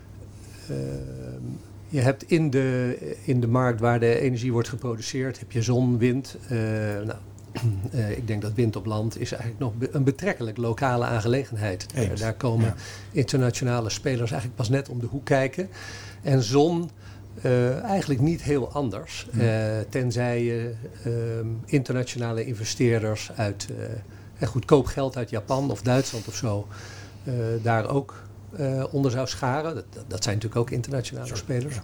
je 1.89 2.01
hebt 2.01 2.23
in 2.31 2.51
de, 2.51 2.99
in 3.25 3.41
de 3.41 3.47
markt 3.47 3.81
waar 3.81 4.01
de 4.01 4.21
energie 4.21 4.53
wordt 4.53 4.69
geproduceerd, 4.69 5.39
heb 5.39 5.53
je 5.53 5.63
zon, 5.63 5.99
wind. 5.99 6.37
Uh, 6.43 6.59
nou, 7.05 7.19
uh, 7.95 8.11
ik 8.21 8.27
denk 8.27 8.43
dat 8.43 8.53
wind 8.55 8.77
op 8.77 8.87
land 8.87 9.21
is 9.21 9.33
eigenlijk 9.33 9.61
nog 9.61 9.73
een 9.93 10.05
betrekkelijk 10.05 10.57
lokale 10.57 11.05
aangelegenheid. 11.05 11.87
Uh, 11.97 12.09
daar 12.17 12.35
komen 12.35 12.67
ja. 12.67 12.75
internationale 13.13 13.91
spelers 13.91 14.31
eigenlijk 14.31 14.61
pas 14.61 14.69
net 14.69 14.89
om 14.89 15.01
de 15.01 15.07
hoek 15.07 15.25
kijken. 15.25 15.69
En 16.23 16.43
zon 16.43 16.91
eigenlijk 17.83 18.21
niet 18.21 18.43
heel 18.43 18.73
anders. 18.73 19.27
Ja. 19.33 19.85
tenzij 19.89 20.45
je 20.45 20.75
ehm, 21.05 21.47
internationale 21.65 22.45
investeerders 22.45 23.31
uit 23.37 23.69
goedkoop 24.45 24.87
geld 24.87 25.17
uit 25.17 25.31
Japan 25.31 25.71
of 25.71 25.83
Duitsland 25.83 26.29
of 26.29 26.35
zo 26.35 26.67
daar 27.63 27.89
ook 27.89 28.28
uh, 28.61 28.85
onder 28.91 29.11
zou 29.11 29.27
scharen. 29.27 29.75
Dat, 29.75 29.85
dat, 30.07 30.23
zijn 30.23 30.35
natuurlijk 30.35 30.61
ook 30.61 30.71
internationale 30.71 31.37
spelers. 31.37 31.81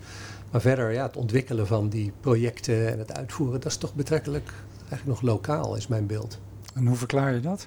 Maar 0.50 0.60
verder, 0.60 0.92
ja, 0.92 1.06
het 1.06 1.16
ontwikkelen 1.16 1.66
van 1.66 1.88
die 1.88 2.12
projecten 2.20 2.92
en 2.92 2.98
het 2.98 3.12
uitvoeren, 3.12 3.60
dat 3.60 3.70
is 3.70 3.78
toch 3.78 3.94
betrekkelijk 3.94 4.52
eigenlijk 4.88 5.06
nog 5.06 5.20
lokaal, 5.20 5.76
is 5.76 5.86
mijn 5.86 6.06
beeld. 6.06 6.38
En 6.74 6.86
hoe 6.86 6.96
verklaar 6.96 7.34
je 7.34 7.40
dat? 7.40 7.66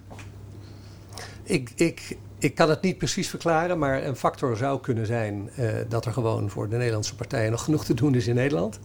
Ik, 1.44 1.72
ik, 1.76 2.18
ik 2.38 2.56
kan 2.56 2.70
het 2.70 2.82
niet 2.82 2.98
precies 2.98 3.30
verklaren, 3.30 3.80
maar 3.80 4.04
een 4.04 4.16
factor 4.16 4.58
zou 4.58 4.80
kunnen 4.80 5.06
zijn 5.06 5.50
uh, 5.60 5.70
dat 5.90 6.06
er 6.06 6.14
gewoon 6.14 6.50
voor 6.50 6.70
de 6.70 6.78
Nederlandse 6.78 7.16
partijen 7.16 7.52
nog 7.52 7.64
genoeg 7.64 7.86
te 7.86 7.94
doen 7.94 8.16
is 8.16 8.28
in 8.28 8.36
Nederland. 8.36 8.80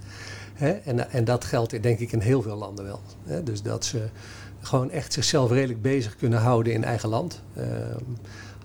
Hè? 0.55 0.71
En, 0.71 1.11
en 1.11 1.25
dat 1.25 1.45
geldt 1.45 1.83
denk 1.83 1.99
ik 1.99 2.13
in 2.13 2.21
heel 2.21 2.43
veel 2.43 2.57
landen 2.57 2.85
wel. 2.85 3.01
Hè? 3.25 3.43
Dus 3.43 3.63
dat 3.63 3.85
ze 3.85 4.09
gewoon 4.61 4.91
echt 4.91 5.13
zichzelf 5.13 5.51
redelijk 5.51 5.83
bezig 5.83 6.17
kunnen 6.17 6.39
houden 6.39 6.73
in 6.73 6.85
eigen 6.85 7.09
land. 7.09 7.43
Uh, 7.57 7.65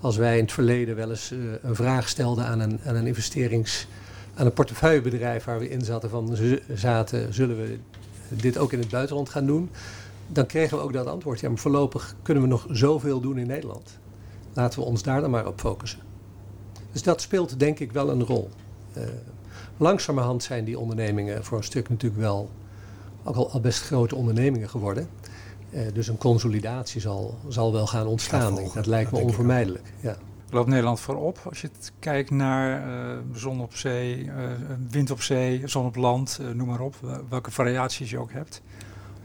als 0.02 0.18
wij 0.18 0.38
in 0.38 0.44
het 0.44 0.52
verleden 0.52 0.96
wel 0.96 1.10
eens 1.10 1.32
uh, 1.32 1.54
een 1.62 1.76
vraag 1.76 2.10
stelden 2.10 2.46
aan 2.46 2.60
een, 2.60 2.80
een 2.84 3.08
investerings... 3.08 3.88
aan 4.36 4.46
een 4.46 4.54
portefeuillebedrijf 4.54 5.44
waar 5.44 5.60
we 5.60 5.70
in 5.70 5.82
zaten 5.82 6.10
van 6.10 6.38
zaten, 6.74 7.34
zullen 7.34 7.58
we 7.58 7.78
dit 8.30 8.58
ook 8.58 8.74
in 8.74 8.80
het 8.80 8.90
buitenland 8.90 9.30
gaan 9.30 9.46
doen? 9.46 9.70
Dan 10.28 10.46
kregen 10.46 10.78
we 10.78 10.84
ook 10.84 10.94
dat 10.94 11.08
antwoord. 11.08 11.40
Ja, 11.40 11.50
maar 11.50 11.58
voorlopig 11.58 12.16
kunnen 12.22 12.44
we 12.44 12.50
nog 12.50 12.66
zoveel 12.70 13.20
doen 13.20 13.38
in 13.38 13.48
Nederland. 13.48 14.00
Laten 14.54 14.80
we 14.80 14.86
ons 14.86 15.04
daar 15.04 15.22
dan 15.22 15.30
maar 15.30 15.48
op 15.48 15.60
focussen. 15.60 16.00
Dus 16.92 17.04
dat 17.04 17.22
speelt 17.22 17.60
denk 17.60 17.80
ik 17.80 17.92
wel 17.92 18.10
een 18.10 18.24
rol. 18.24 18.50
Uh, 18.98 19.04
langzamerhand 19.78 20.44
zijn 20.44 20.66
die 20.66 20.80
ondernemingen 20.80 21.44
voor 21.44 21.58
een 21.58 21.64
stuk 21.64 21.90
natuurlijk 21.90 22.22
wel 22.22 22.50
ook 23.24 23.36
al 23.36 23.60
best 23.60 23.82
grote 23.82 24.16
ondernemingen 24.16 24.70
geworden. 24.70 25.10
Uh, 25.70 25.82
dus 25.94 26.08
een 26.08 26.18
consolidatie 26.18 27.02
zal, 27.02 27.38
zal 27.48 27.72
wel 27.72 27.88
gaan 27.88 28.08
ontstaan. 28.08 28.56
Denk, 28.56 28.74
dat 28.74 28.86
lijkt 28.86 29.12
me 29.12 29.20
onvermijdelijk. 29.20 29.94
Ja. 30.00 30.18
Loopt 30.50 30.68
Nederland 30.68 31.00
voorop 31.00 31.40
als 31.50 31.62
je 31.62 31.70
kijkt 32.00 32.30
naar 32.30 32.88
uh, 32.88 33.18
zon 33.34 33.62
op 33.62 33.76
zee, 33.76 34.24
uh, 34.24 34.34
wind 34.90 35.12
op 35.12 35.22
zee, 35.22 35.62
zon 35.66 35.86
op 35.86 35.96
land, 35.96 36.40
noem 36.54 36.68
maar 36.68 36.80
op, 36.80 36.96
welke 37.30 37.52
variaties 37.52 38.10
je 38.10 38.20
ook 38.20 38.32
hebt? 38.32 38.62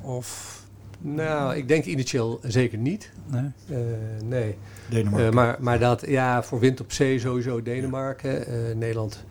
Of 0.01 0.61
nou, 0.99 1.57
ik 1.57 1.69
denk 1.69 1.85
initieel 1.85 2.41
zeker 2.43 2.79
niet. 2.79 3.11
Nee. 3.27 3.51
Uh, 3.71 3.79
nee. 4.25 4.57
Denemarken. 4.89 5.27
Uh, 5.27 5.33
maar, 5.33 5.57
maar 5.61 5.79
dat, 5.79 6.07
ja, 6.07 6.43
voor 6.43 6.59
wind 6.59 6.81
op 6.81 6.93
zee 6.93 7.19
sowieso 7.19 7.63
Denemarken. 7.63 8.53
Uh, 8.53 8.75
Nederland 8.75 9.25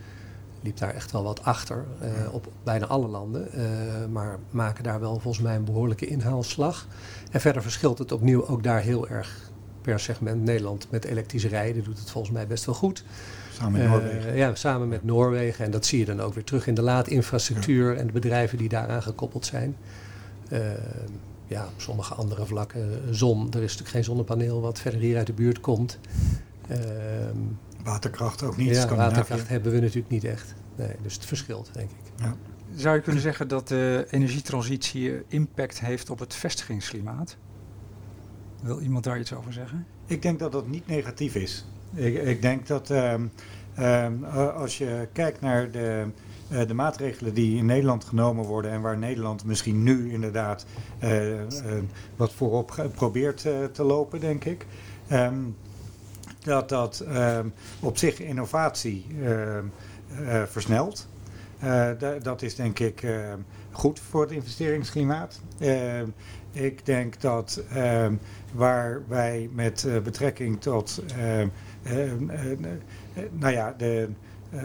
liep 0.61 0.77
daar 0.77 0.93
echt 0.93 1.11
wel 1.11 1.23
wat 1.23 1.43
achter 1.43 1.85
uh, 2.03 2.33
op 2.33 2.47
bijna 2.63 2.85
alle 2.85 3.07
landen. 3.07 3.47
Uh, 3.55 3.63
maar 4.11 4.39
maken 4.49 4.83
daar 4.83 4.99
wel 4.99 5.19
volgens 5.19 5.43
mij 5.43 5.55
een 5.55 5.63
behoorlijke 5.63 6.07
inhaalslag. 6.07 6.87
En 7.31 7.41
verder 7.41 7.61
verschilt 7.61 7.97
het 7.97 8.11
opnieuw 8.11 8.47
ook 8.47 8.63
daar 8.63 8.81
heel 8.81 9.07
erg 9.07 9.51
per 9.81 9.99
segment. 9.99 10.43
Nederland 10.43 10.87
met 10.91 11.05
elektrische 11.05 11.47
rijden 11.47 11.83
doet 11.83 11.99
het 11.99 12.09
volgens 12.09 12.33
mij 12.33 12.47
best 12.47 12.65
wel 12.65 12.75
goed. 12.75 13.03
Samen 13.53 13.79
met 13.79 13.89
Noorwegen. 13.89 14.31
Uh, 14.31 14.37
ja, 14.37 14.55
samen 14.55 14.87
met 14.87 15.03
Noorwegen. 15.03 15.65
En 15.65 15.71
dat 15.71 15.85
zie 15.85 15.99
je 15.99 16.05
dan 16.05 16.21
ook 16.21 16.33
weer 16.33 16.43
terug 16.43 16.67
in 16.67 16.73
de 16.73 16.81
laadinfrastructuur 16.81 17.93
ja. 17.93 17.99
en 17.99 18.07
de 18.07 18.13
bedrijven 18.13 18.57
die 18.57 18.69
daaraan 18.69 19.03
gekoppeld 19.03 19.45
zijn. 19.45 19.75
ja, 21.47 21.65
op 21.65 21.81
sommige 21.81 22.13
andere 22.13 22.45
vlakken. 22.45 23.01
Zon, 23.15 23.39
er 23.39 23.55
is 23.55 23.61
natuurlijk 23.61 23.89
geen 23.89 24.03
zonnepaneel 24.03 24.61
wat 24.61 24.79
verder 24.79 24.99
hier 24.99 25.17
uit 25.17 25.27
de 25.27 25.33
buurt 25.33 25.59
komt. 25.59 25.99
Waterkracht 27.83 28.43
ook 28.43 28.57
niet. 28.57 28.75
Ja, 28.75 28.95
waterkracht 28.95 29.47
hebben 29.47 29.71
we 29.71 29.79
natuurlijk 29.79 30.09
niet 30.09 30.23
echt. 30.23 30.53
Nee, 30.75 30.95
dus 31.01 31.13
het 31.13 31.25
verschilt, 31.25 31.69
denk 31.73 31.89
ik. 31.89 32.11
Ja. 32.15 32.35
Zou 32.75 32.95
je 32.95 33.01
kunnen 33.01 33.21
zeggen 33.21 33.47
dat 33.47 33.67
de 33.67 34.07
energietransitie 34.09 35.23
impact 35.27 35.79
heeft 35.79 36.09
op 36.09 36.19
het 36.19 36.35
vestigingsklimaat? 36.35 37.37
Wil 38.61 38.79
iemand 38.81 39.03
daar 39.03 39.19
iets 39.19 39.33
over 39.33 39.53
zeggen? 39.53 39.85
Ik 40.05 40.21
denk 40.21 40.39
dat 40.39 40.51
dat 40.51 40.67
niet 40.67 40.87
negatief 40.87 41.35
is. 41.35 41.65
Ik, 41.93 42.23
ik 42.23 42.41
denk 42.41 42.67
dat 42.67 42.89
um, 42.89 43.31
um, 43.79 44.25
als 44.25 44.77
je 44.77 45.07
kijkt 45.13 45.41
naar 45.41 45.71
de, 45.71 46.05
uh, 46.51 46.67
de 46.67 46.73
maatregelen 46.73 47.33
die 47.33 47.57
in 47.57 47.65
Nederland 47.65 48.03
genomen 48.03 48.45
worden 48.45 48.71
en 48.71 48.81
waar 48.81 48.97
Nederland 48.97 49.45
misschien 49.45 49.83
nu 49.83 50.11
inderdaad 50.11 50.65
uh, 51.03 51.31
uh, 51.31 51.45
wat 52.15 52.33
voorop 52.33 52.89
probeert 52.95 53.41
te 53.71 53.83
lopen, 53.83 54.19
denk 54.19 54.45
ik. 54.45 54.65
Um, 55.11 55.55
dat 56.43 56.69
dat 56.69 57.05
op 57.79 57.97
zich 57.97 58.19
innovatie 58.19 59.05
versnelt. 60.47 61.07
dat 62.21 62.41
is 62.41 62.55
denk 62.55 62.79
ik 62.79 63.03
goed 63.71 63.99
voor 63.99 64.21
het 64.21 64.31
investeringsklimaat. 64.31 65.41
ik 66.51 66.85
denk 66.85 67.21
dat 67.21 67.63
waar 68.53 69.01
wij 69.07 69.49
met 69.53 69.87
betrekking 70.03 70.61
tot 70.61 71.03
nou 73.31 73.53
ja, 73.53 73.73
de, 73.77 74.09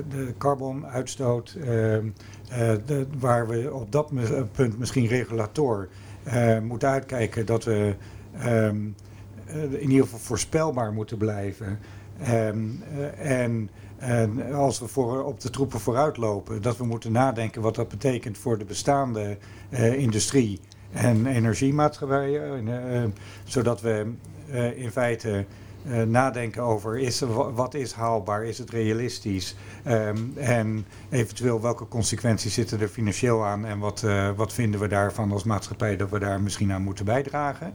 de 0.08 0.34
carbonuitstoot, 0.38 1.56
waar 3.18 3.48
we 3.48 3.72
op 3.72 3.92
dat 3.92 4.10
punt 4.52 4.78
misschien 4.78 5.06
regulator 5.06 5.88
moeten 6.62 6.88
uitkijken 6.88 7.46
dat 7.46 7.64
we 7.64 7.94
in 9.54 9.90
ieder 9.90 10.04
geval 10.04 10.18
voorspelbaar 10.18 10.92
moeten 10.92 11.18
blijven. 11.18 11.78
Um, 12.28 12.82
uh, 12.96 13.42
en, 13.42 13.70
en, 13.96 14.52
als 14.52 14.78
we 14.78 14.86
voor, 14.86 15.24
op 15.24 15.40
de 15.40 15.50
troepen 15.50 15.80
vooruitlopen, 15.80 16.62
dat 16.62 16.76
we 16.76 16.84
moeten 16.84 17.12
nadenken 17.12 17.62
wat 17.62 17.74
dat 17.74 17.88
betekent 17.88 18.38
voor 18.38 18.58
de 18.58 18.64
bestaande 18.64 19.38
uh, 19.70 19.98
industrie 19.98 20.60
en 20.92 21.26
energiemaatschappijen. 21.26 23.14
Zodat 23.44 23.80
we 23.80 24.12
in 24.74 24.90
feite 24.90 25.44
nadenken 26.06 26.62
over 26.62 26.98
is, 26.98 27.20
wat 27.54 27.74
is 27.74 27.92
haalbaar, 27.92 28.44
is 28.44 28.58
het 28.58 28.70
realistisch 28.70 29.56
um, 29.86 30.32
en 30.36 30.86
eventueel 31.10 31.60
welke 31.60 31.88
consequenties 31.88 32.54
zitten 32.54 32.80
er 32.80 32.88
financieel 32.88 33.44
aan 33.44 33.66
en 33.66 33.78
wat, 33.78 34.04
wat 34.36 34.52
vinden 34.52 34.80
we 34.80 34.88
daarvan 34.88 35.32
als 35.32 35.44
maatschappij 35.44 35.96
dat 35.96 36.10
we 36.10 36.18
daar 36.18 36.40
misschien 36.40 36.72
aan 36.72 36.82
moeten 36.82 37.04
bijdragen. 37.04 37.74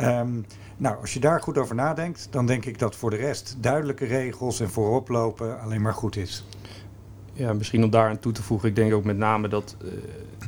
Um, 0.00 0.46
nou, 0.76 0.96
als 1.00 1.14
je 1.14 1.20
daar 1.20 1.40
goed 1.40 1.58
over 1.58 1.74
nadenkt, 1.74 2.28
dan 2.30 2.46
denk 2.46 2.64
ik 2.64 2.78
dat 2.78 2.96
voor 2.96 3.10
de 3.10 3.16
rest 3.16 3.56
duidelijke 3.60 4.04
regels 4.04 4.60
en 4.60 4.70
vooroplopen 4.70 5.60
alleen 5.60 5.82
maar 5.82 5.94
goed 5.94 6.16
is. 6.16 6.46
Ja, 7.32 7.52
misschien 7.52 7.84
om 7.84 7.90
daar 7.90 8.08
aan 8.08 8.18
toe 8.18 8.32
te 8.32 8.42
voegen, 8.42 8.68
ik 8.68 8.76
denk 8.76 8.92
ook 8.92 9.04
met 9.04 9.16
name 9.16 9.48
dat 9.48 9.76
uh, 9.84 9.90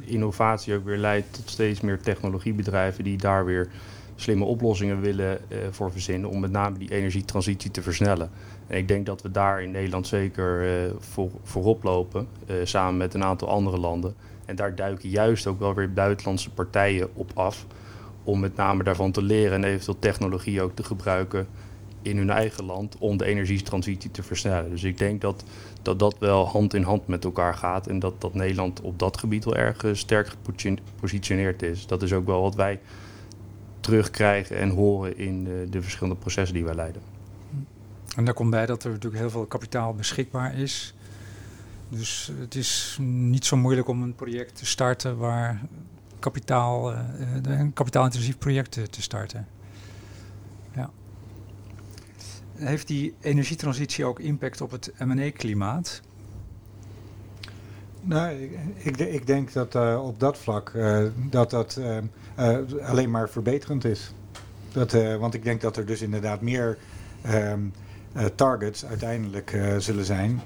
innovatie 0.05 0.75
ook 0.75 0.85
weer 0.85 0.97
leidt 0.97 1.33
tot 1.33 1.51
steeds 1.51 1.81
meer 1.81 2.01
technologiebedrijven 2.01 3.05
die 3.05 3.17
daar 3.17 3.45
weer 3.45 3.69
slimme 4.17 4.45
oplossingen 4.45 5.01
willen 5.01 5.39
uh, 5.49 5.59
voor 5.71 5.93
verzinnen 5.93 6.31
om 6.31 6.41
met 6.41 6.51
name 6.51 6.79
die 6.79 6.91
energietransitie 6.91 7.71
te 7.71 7.83
versnellen. 7.83 8.31
En 8.67 8.79
ik 8.79 8.89
denk 8.89 9.07
dat 9.07 9.23
we 9.23 9.31
daar 9.31 9.63
in 9.63 9.71
Nederland 9.71 10.07
zeker 10.07 10.63
uh, 10.65 10.93
voor, 10.99 11.31
voorop 11.43 11.83
lopen, 11.83 12.29
uh, 12.47 12.57
samen 12.65 12.97
met 12.97 13.15
een 13.15 13.25
aantal 13.25 13.49
andere 13.49 13.79
landen. 13.79 14.15
En 14.45 14.57
daar 14.57 14.75
duiken 14.75 15.09
juist 15.09 15.47
ook 15.47 15.59
wel 15.59 15.75
weer 15.75 15.93
buitenlandse 15.93 16.51
partijen 16.51 17.09
op 17.15 17.31
af, 17.35 17.67
om 18.25 18.41
met 18.41 18.57
name 18.57 18.83
daarvan 18.83 19.13
te 19.13 19.23
leren 19.23 19.53
en 19.53 19.65
eventueel 19.65 19.99
technologie 19.99 20.63
ook 20.63 20.75
te 20.75 20.85
gebruiken 20.85 21.47
in 22.03 22.17
hun 22.17 22.31
eigen 22.31 22.65
land 22.65 22.97
om 22.99 23.17
de 23.17 23.25
energietransitie 23.25 24.11
te 24.11 24.23
versnellen. 24.23 24.71
Dus 24.71 24.85
ik 24.85 24.99
denk 24.99 25.21
dat 25.21 25.45
dat, 25.83 25.99
dat 25.99 26.17
wel 26.19 26.47
hand 26.47 26.75
in 26.75 26.83
hand 26.83 27.07
met 27.07 27.25
elkaar 27.25 27.55
gaat 27.55 27.87
en 27.87 27.99
dat, 27.99 28.21
dat 28.21 28.35
Nederland 28.35 28.81
op 28.81 28.99
dat 28.99 29.19
gebied 29.19 29.45
wel 29.45 29.57
erg 29.57 29.85
sterk 29.93 30.29
gepositioneerd 30.29 31.63
is. 31.63 31.87
Dat 31.87 32.03
is 32.03 32.13
ook 32.13 32.27
wel 32.27 32.43
wat 32.43 32.55
wij 32.55 32.81
terugkrijgen 33.81 34.57
en 34.57 34.71
horen 34.71 35.19
in 35.19 35.45
de, 35.45 35.67
de 35.71 35.83
verschillende 35.83 36.19
processen 36.19 36.55
die 36.55 36.65
wij 36.65 36.75
leiden. 36.75 37.03
En 38.17 38.25
daar 38.25 38.35
komt 38.35 38.51
bij 38.51 38.67
dat 38.67 38.85
er 38.85 38.91
natuurlijk 38.91 39.23
heel 39.23 39.31
veel 39.31 39.47
kapitaal 39.47 39.95
beschikbaar 39.95 40.59
is. 40.59 40.95
Dus 41.89 42.33
het 42.39 42.55
is 42.55 42.99
niet 43.01 43.45
zo 43.45 43.57
moeilijk 43.57 43.89
om 43.89 44.03
een 44.03 44.15
project 44.15 44.57
te 44.57 44.67
starten 44.67 45.17
waar 45.17 45.61
kapitaal, 46.19 46.93
uh, 46.93 46.99
een 47.43 47.73
kapitaalintensief 47.73 48.39
project 48.39 48.73
te 48.91 49.03
starten. 49.03 49.47
Ja. 50.75 50.91
Heeft 52.55 52.87
die 52.87 53.15
energietransitie 53.21 54.05
ook 54.05 54.21
impact 54.21 54.61
op 54.61 54.71
het 54.71 54.93
M&A-klimaat? 54.99 56.03
Nou, 58.09 58.51
ik, 58.77 58.97
ik, 58.97 59.27
denk 59.27 59.53
dat 59.53 59.75
uh, 59.75 60.03
op 60.05 60.21
dat 60.21 60.39
vlak 60.39 60.73
uh, 60.77 61.03
dat 61.15 61.51
dat 61.51 61.79
uh, 62.37 62.59
alleen 62.83 63.11
maar 63.11 63.29
verbeterend 63.29 63.85
is. 63.85 64.13
Dat, 64.73 64.93
want 65.19 65.35
ik 65.35 65.45
denk 65.45 65.61
dat 65.61 65.77
er 65.77 65.87
dus 65.87 66.03
inderdaad 66.03 66.41
meer 66.41 66.79
um, 67.27 67.73
targets 68.35 68.85
uiteindelijk 68.85 69.59
zullen 69.79 70.05
zijn 70.05 70.41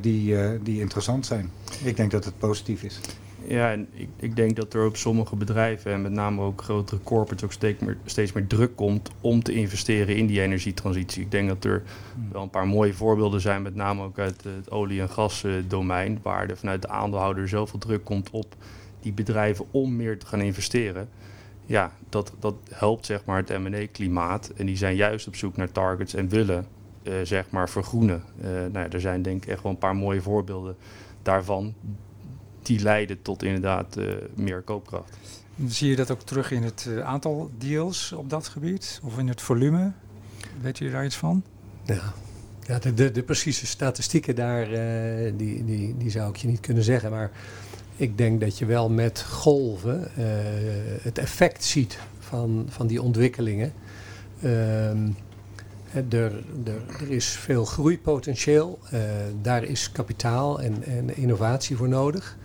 die, 0.00 0.36
die 0.62 0.80
interessant 0.80 1.26
zijn. 1.26 1.50
Ik 1.84 1.96
denk 1.96 2.10
dat 2.10 2.24
het 2.24 2.38
positief 2.38 2.82
is. 2.82 3.00
Ja, 3.48 3.72
en 3.72 3.88
ik, 3.92 4.08
ik, 4.16 4.36
denk 4.36 4.56
dat 4.56 4.74
er 4.74 4.86
op 4.86 4.96
sommige 4.96 5.36
bedrijven 5.36 5.92
en 5.92 6.02
met 6.02 6.12
name 6.12 6.42
ook 6.42 6.62
grotere 6.62 7.00
corporates 7.02 7.44
ook 7.44 7.52
steeds 7.52 7.82
meer, 7.82 7.96
steeds 8.04 8.32
meer 8.32 8.46
druk 8.46 8.76
komt 8.76 9.10
om 9.20 9.42
te 9.42 9.52
investeren 9.52 10.16
in 10.16 10.26
die 10.26 10.40
energietransitie. 10.40 11.22
Ik 11.22 11.30
denk 11.30 11.48
dat 11.48 11.64
er 11.64 11.82
hmm. 12.14 12.28
wel 12.32 12.42
een 12.42 12.50
paar 12.50 12.66
mooie 12.66 12.94
voorbeelden 12.94 13.40
zijn, 13.40 13.62
met 13.62 13.74
name 13.74 14.02
ook 14.02 14.18
uit 14.18 14.44
het 14.44 14.70
olie- 14.70 15.00
en 15.00 15.08
gasdomein, 15.08 16.18
waar 16.22 16.48
er 16.48 16.56
vanuit 16.56 16.82
de 16.82 16.88
aandeelhouder 16.88 17.48
zoveel 17.48 17.78
druk 17.78 18.04
komt 18.04 18.30
op 18.30 18.54
die 19.00 19.12
bedrijven 19.12 19.64
om 19.70 19.96
meer 19.96 20.18
te 20.18 20.26
gaan 20.26 20.40
investeren. 20.40 21.08
Ja, 21.66 21.92
dat, 22.08 22.32
dat 22.38 22.54
helpt 22.70 23.06
zeg 23.06 23.24
maar 23.24 23.36
het 23.36 23.58
M&A-klimaat 23.58 24.52
en 24.56 24.66
die 24.66 24.76
zijn 24.76 24.96
juist 24.96 25.26
op 25.26 25.36
zoek 25.36 25.56
naar 25.56 25.72
targets 25.72 26.14
en 26.14 26.28
willen 26.28 26.66
uh, 27.02 27.14
zeg 27.22 27.50
maar 27.50 27.68
vergroenen. 27.68 28.22
Uh, 28.40 28.46
nou 28.46 28.78
ja, 28.78 28.88
er 28.88 29.00
zijn 29.00 29.22
denk 29.22 29.44
ik 29.44 29.50
echt 29.50 29.62
wel 29.62 29.72
een 29.72 29.78
paar 29.78 29.96
mooie 29.96 30.22
voorbeelden 30.22 30.76
daarvan 31.22 31.74
die 32.66 32.80
leiden 32.80 33.22
tot 33.22 33.42
inderdaad 33.42 33.96
uh, 33.98 34.12
meer 34.34 34.62
koopkracht. 34.62 35.16
Zie 35.66 35.90
je 35.90 35.96
dat 35.96 36.10
ook 36.10 36.22
terug 36.22 36.50
in 36.50 36.62
het 36.62 36.86
uh, 36.88 37.00
aantal 37.00 37.50
deals 37.58 38.12
op 38.12 38.30
dat 38.30 38.48
gebied 38.48 39.00
of 39.02 39.18
in 39.18 39.28
het 39.28 39.40
volume? 39.40 39.92
Weet 40.60 40.78
je 40.78 40.90
daar 40.90 41.04
iets 41.04 41.16
van? 41.16 41.42
Ja, 41.84 42.12
ja 42.66 42.78
de, 42.78 42.94
de, 42.94 43.10
de 43.10 43.22
precieze 43.22 43.66
statistieken 43.66 44.34
daar, 44.34 44.72
uh, 44.72 45.32
die, 45.36 45.64
die, 45.64 45.96
die 45.96 46.10
zou 46.10 46.30
ik 46.30 46.36
je 46.36 46.48
niet 46.48 46.60
kunnen 46.60 46.82
zeggen. 46.82 47.10
Maar 47.10 47.30
ik 47.96 48.18
denk 48.18 48.40
dat 48.40 48.58
je 48.58 48.66
wel 48.66 48.90
met 48.90 49.22
golven 49.22 50.10
het 51.02 51.18
effect 51.18 51.64
ziet 51.64 51.98
van, 52.18 52.66
van 52.68 52.86
die 52.86 53.02
ontwikkelingen. 53.02 53.72
Ehm, 54.42 55.08
er, 55.96 56.32
er, 56.64 56.82
er, 57.00 57.10
is 57.10 57.26
veel 57.26 57.64
groeipotentieel, 57.64 58.78
uh, 58.92 59.00
daar 59.42 59.64
is 59.64 59.92
kapitaal 59.92 60.60
en, 60.60 60.82
en, 60.82 61.16
innovatie 61.16 61.76
voor 61.76 61.88
nodig. 61.88 62.36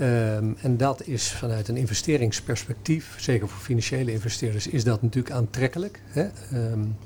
Um, 0.00 0.56
en 0.62 0.76
dat 0.76 1.06
is 1.06 1.32
vanuit 1.32 1.68
een 1.68 1.76
investeringsperspectief, 1.76 3.14
zeker 3.18 3.48
voor 3.48 3.60
financiële 3.60 4.12
investeerders, 4.12 4.66
is 4.66 4.84
dat 4.84 5.02
natuurlijk 5.02 5.34
aantrekkelijk. 5.34 6.00
Hè? 6.06 6.26
Um, 6.54 6.96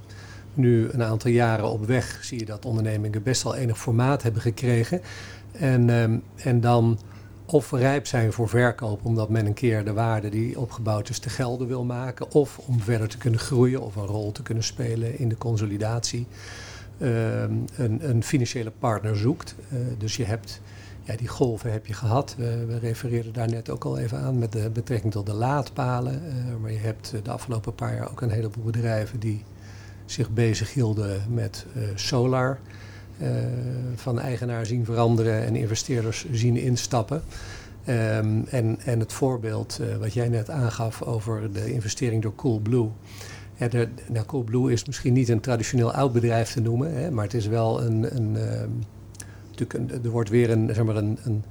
nu 0.54 0.88
een 0.90 1.02
aantal 1.02 1.30
jaren 1.30 1.70
op 1.70 1.86
weg 1.86 2.18
zie 2.22 2.38
je 2.38 2.44
dat 2.44 2.64
ondernemingen 2.64 3.22
best 3.22 3.42
wel 3.42 3.54
enig 3.54 3.78
formaat 3.78 4.22
hebben 4.22 4.42
gekregen. 4.42 5.00
En, 5.52 5.88
um, 5.88 6.22
en 6.36 6.60
dan 6.60 6.98
of 7.46 7.70
rijp 7.70 8.06
zijn 8.06 8.32
voor 8.32 8.48
verkoop 8.48 9.04
omdat 9.04 9.28
men 9.28 9.46
een 9.46 9.54
keer 9.54 9.84
de 9.84 9.92
waarde 9.92 10.28
die 10.28 10.60
opgebouwd 10.60 11.08
is 11.08 11.18
te 11.18 11.30
gelden 11.30 11.66
wil 11.66 11.84
maken, 11.84 12.32
of 12.32 12.58
om 12.58 12.80
verder 12.80 13.08
te 13.08 13.18
kunnen 13.18 13.40
groeien 13.40 13.80
of 13.80 13.96
een 13.96 14.06
rol 14.06 14.32
te 14.32 14.42
kunnen 14.42 14.64
spelen 14.64 15.18
in 15.18 15.28
de 15.28 15.38
consolidatie, 15.38 16.26
um, 17.00 17.64
een, 17.76 18.08
een, 18.08 18.22
financiële 18.22 18.72
partner 18.78 19.16
zoekt. 19.16 19.54
Uh, 19.72 19.78
dus 19.98 20.16
je 20.16 20.24
hebt, 20.24 20.60
ja, 21.02 21.16
die 21.16 21.28
golven 21.28 21.72
heb 21.72 21.86
je 21.86 21.94
gehad. 21.94 22.34
We, 22.38 22.78
refereerden 22.78 23.32
daar 23.32 23.48
net 23.48 23.70
ook 23.70 23.84
al 23.84 23.98
even 23.98 24.18
aan 24.18 24.38
met 24.38 24.52
de 24.52 24.70
betrekking 24.70 25.12
tot 25.12 25.26
de 25.26 25.34
laadpalen. 25.34 26.22
Uh, 26.26 26.56
maar 26.60 26.72
je 26.72 26.78
hebt 26.78 27.14
de 27.22 27.30
afgelopen 27.30 27.74
paar 27.74 27.94
jaar 27.94 28.10
ook 28.10 28.20
een 28.20 28.30
heleboel 28.30 28.64
bedrijven 28.64 29.18
die 29.18 29.44
zich 30.04 30.30
bezighielden 30.30 31.22
met 31.28 31.66
solar. 31.94 32.58
Uh, 33.22 33.28
van 33.94 34.20
eigenaar 34.20 34.66
zien 34.66 34.84
veranderen 34.84 35.44
en 35.44 35.56
investeerders 35.56 36.26
zien 36.32 36.56
instappen. 36.56 37.22
Um, 37.88 38.44
en, 38.50 38.78
en 38.84 39.00
het 39.00 39.12
voorbeeld 39.12 39.78
uh, 39.80 39.96
wat 39.96 40.12
jij 40.12 40.28
net 40.28 40.50
aangaf 40.50 41.02
over 41.02 41.52
de 41.52 41.72
investering 41.72 42.22
door 42.22 42.34
Coolblue. 42.34 42.88
Ja, 43.56 43.68
de, 43.68 43.88
nou, 44.08 44.26
Coolblue 44.26 44.72
is 44.72 44.84
misschien 44.84 45.12
niet 45.12 45.28
een 45.28 45.40
traditioneel 45.40 45.92
oud 45.92 46.12
bedrijf 46.12 46.52
te 46.52 46.60
noemen, 46.60 46.94
hè, 46.94 47.10
maar 47.10 47.24
het 47.24 47.34
is 47.34 47.46
wel 47.46 47.82
een. 47.82 48.16
een 48.16 48.34
uh, 48.34 48.42
natuurlijk 49.50 49.92
een, 49.92 50.04
er 50.04 50.10
wordt 50.10 50.28
weer 50.30 50.50
een, 50.50 50.74
zeg 50.74 50.84
maar 50.84 50.96
een, 50.96 51.18
een, 51.22 51.44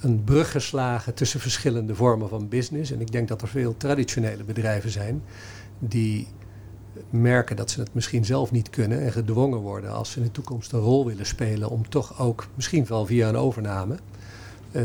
een 0.00 0.24
brug 0.24 0.50
geslagen 0.50 1.14
tussen 1.14 1.40
verschillende 1.40 1.94
vormen 1.94 2.28
van 2.28 2.48
business. 2.48 2.90
En 2.90 3.00
ik 3.00 3.12
denk 3.12 3.28
dat 3.28 3.42
er 3.42 3.48
veel 3.48 3.76
traditionele 3.76 4.44
bedrijven 4.44 4.90
zijn 4.90 5.22
die 5.78 6.26
merken 7.10 7.56
dat 7.56 7.70
ze 7.70 7.80
het 7.80 7.94
misschien 7.94 8.24
zelf 8.24 8.50
niet 8.50 8.70
kunnen 8.70 9.02
en 9.02 9.12
gedwongen 9.12 9.58
worden 9.58 9.92
als 9.92 10.10
ze 10.10 10.18
in 10.18 10.24
de 10.24 10.30
toekomst 10.30 10.72
een 10.72 10.80
rol 10.80 11.06
willen 11.06 11.26
spelen 11.26 11.70
om 11.70 11.88
toch 11.88 12.20
ook 12.20 12.46
misschien 12.54 12.86
wel 12.86 13.06
via 13.06 13.28
een 13.28 13.36
overname 13.36 13.98
uh, 14.72 14.82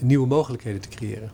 nieuwe 0.00 0.26
mogelijkheden 0.26 0.80
te 0.80 0.88
creëren. 0.88 1.30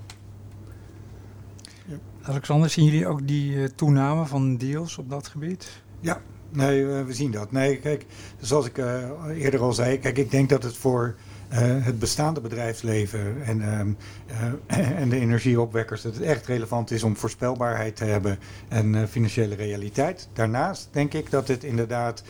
Ja. 1.87 1.97
Alexander, 2.23 2.71
zien 2.71 2.85
jullie 2.85 3.07
ook 3.07 3.27
die 3.27 3.53
uh, 3.53 3.69
toename 3.75 4.27
van 4.27 4.57
deals 4.57 4.99
op 4.99 5.11
dat 5.11 5.29
gebied? 5.29 5.83
Ja, 6.01 6.21
nee, 6.51 6.85
we 6.85 7.13
zien 7.13 7.31
dat. 7.31 7.53
Nee, 7.53 7.79
kijk, 7.79 8.07
zoals 8.41 8.67
ik 8.67 8.79
uh, 8.79 9.11
eerder 9.35 9.61
al 9.61 9.73
zei, 9.73 9.99
kijk, 9.99 10.19
ik 10.19 10.31
denk 10.31 10.49
dat 10.49 10.63
het 10.63 10.77
voor 10.77 11.15
uh, 11.17 11.32
het 11.61 11.99
bestaande 11.99 12.41
bedrijfsleven 12.41 13.45
en, 13.45 13.79
um, 13.81 13.97
uh, 14.31 14.53
en 15.01 15.09
de 15.09 15.21
energieopwekkers, 15.21 16.03
dat 16.03 16.15
het 16.15 16.23
echt 16.23 16.47
relevant 16.47 16.91
is 16.91 17.03
om 17.03 17.17
voorspelbaarheid 17.17 17.97
te 17.97 18.05
hebben 18.05 18.39
en 18.69 18.95
uh, 18.95 19.05
financiële 19.05 19.55
realiteit. 19.55 20.29
Daarnaast 20.33 20.89
denk 20.93 21.15
ik 21.15 21.31
dat 21.31 21.49
het 21.49 21.65
inderdaad 21.65 22.23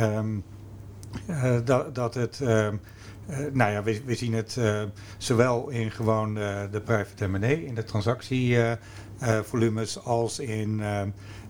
um, 0.00 0.44
dat, 1.64 1.94
dat 1.94 2.14
het. 2.14 2.40
Um, 2.40 2.80
nou 3.52 3.72
ja, 3.72 3.82
we, 3.82 4.00
we 4.04 4.14
zien 4.14 4.34
het 4.34 4.58
zowel 5.18 5.68
in 5.68 5.90
gewoon 5.90 6.34
de 6.34 6.82
private 6.84 7.28
M&A, 7.28 7.46
in 7.46 7.74
de 7.74 7.84
transactievolumes, 7.84 10.04
als 10.04 10.38
in 10.38 10.82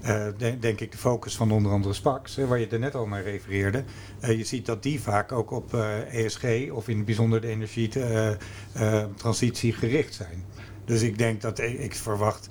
uh, 0.02 0.26
de, 0.38 0.58
denk 0.58 0.80
ik 0.80 0.92
de 0.92 0.98
focus 0.98 1.36
van 1.36 1.52
onder 1.52 1.72
andere 1.72 1.94
SPAX, 1.94 2.36
waar 2.36 2.58
je 2.58 2.66
er 2.66 2.78
net 2.78 2.94
al 2.94 3.06
naar 3.06 3.22
refereerde. 3.22 3.84
Uh, 4.24 4.36
je 4.36 4.44
ziet 4.44 4.66
dat 4.66 4.82
die 4.82 5.00
vaak 5.00 5.32
ook 5.32 5.50
op 5.50 5.74
uh, 5.74 6.24
ESG 6.24 6.44
of 6.70 6.88
in 6.88 6.96
het 6.96 7.06
bijzonder 7.06 7.40
de 7.40 7.48
energietransitie 7.48 9.72
gericht 9.72 10.14
zijn. 10.14 10.44
Dus 10.84 11.02
ik 11.02 11.18
denk 11.18 11.40
dat 11.40 11.58
ik 11.58 11.94
verwacht, 11.94 12.48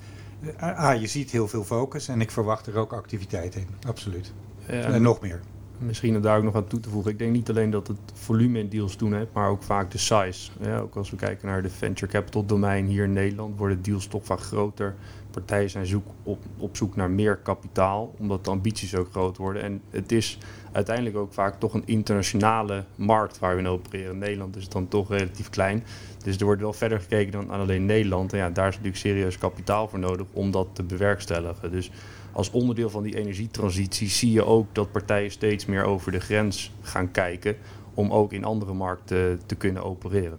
ah, 0.58 1.02
je 1.02 1.08
ziet 1.08 1.32
heel 1.32 1.48
veel 1.48 1.64
focus 1.64 2.08
en 2.08 2.22
ik 2.22 2.32
verwacht 2.32 2.68
er 2.68 2.78
ook 2.78 2.94
activiteit 2.94 3.56
in, 3.56 3.68
absoluut. 3.88 4.34
en 4.66 5.02
nog 5.02 5.22
meer. 5.22 5.42
Misschien 5.78 6.22
daar 6.22 6.38
ook 6.38 6.44
nog 6.44 6.56
aan 6.56 6.68
toe 6.68 6.80
te 6.80 6.90
voegen. 6.90 7.12
Ik 7.12 7.20
denk 7.20 7.32
niet 7.32 7.50
alleen 7.50 7.70
dat 7.70 7.88
het 7.88 7.98
volume 8.14 8.60
in 8.60 8.70
deals 8.70 8.98
doen 8.98 9.14
heeft, 9.14 9.34
maar 9.34 9.50
ook 9.50 9.64
vaak 9.64 9.92
de 9.92 9.98
size. 9.98 10.52
Ja, 10.62 10.78
ook 10.78 10.96
als 10.96 11.10
we 11.10 11.16
kijken 11.16 11.48
naar 11.48 11.62
de 11.62 11.70
venture 11.70 12.12
capital 12.12 12.46
domein 12.46 12.86
hier 12.86 13.04
in 13.04 13.14
Nederland, 13.14 13.58
worden 13.58 13.82
deals 13.82 14.08
toch 14.08 14.26
vaak 14.26 14.40
groter 14.40 14.96
partijen 15.36 15.70
zijn 15.70 15.86
zoek 15.86 16.06
op, 16.24 16.44
op 16.58 16.78
zoek 16.78 16.96
naar 16.96 17.10
meer 17.10 17.36
kapitaal, 17.38 18.16
omdat 18.18 18.46
de 18.46 18.52
ambities 18.52 18.96
ook 18.96 19.12
groot 19.12 19.38
worden. 19.38 19.62
En 19.62 19.82
het 19.90 20.12
is 20.12 20.38
uiteindelijk 20.72 21.16
ook 21.16 21.34
vaak 21.34 21.60
toch 21.60 21.74
een 21.74 21.84
internationale 21.86 22.84
markt 22.96 23.40
waar 23.40 23.56
we 23.56 23.62
in 23.62 23.68
opereren. 23.68 24.18
Nederland 24.18 24.56
is 24.56 24.64
het 24.64 24.72
dan 24.72 24.88
toch 24.88 25.10
relatief 25.10 25.50
klein. 25.50 25.84
Dus 26.24 26.38
er 26.38 26.46
wordt 26.46 26.62
wel 26.62 26.74
verder 26.74 27.00
gekeken 27.00 27.32
dan 27.32 27.50
alleen 27.50 27.86
Nederland. 27.86 28.34
En 28.34 28.40
ja, 28.40 28.50
daar 28.50 28.68
is 28.68 28.74
natuurlijk 28.76 29.02
serieus 29.02 29.38
kapitaal 29.38 29.88
voor 29.88 30.00
nodig 30.00 30.26
om 30.32 30.52
dat 30.52 30.68
te 30.74 30.84
bewerkstelligen. 30.84 31.72
Dus 31.72 31.92
als 32.36 32.52
onderdeel 32.52 32.90
van 32.90 33.04
die 33.04 33.18
energietransitie 33.18 34.10
zie 34.10 34.32
je 34.32 34.46
ook 34.46 34.76
dat 34.76 34.92
partijen 34.92 35.32
steeds 35.32 35.66
meer 35.66 35.84
over 35.84 36.12
de 36.12 36.20
grens 36.20 36.72
gaan 36.82 37.12
kijken 37.12 37.56
om 37.94 38.12
ook 38.12 38.34
in 38.34 38.44
andere 38.44 38.74
markten 38.74 39.40
te 39.46 39.56
kunnen 39.56 39.84
opereren. 39.84 40.38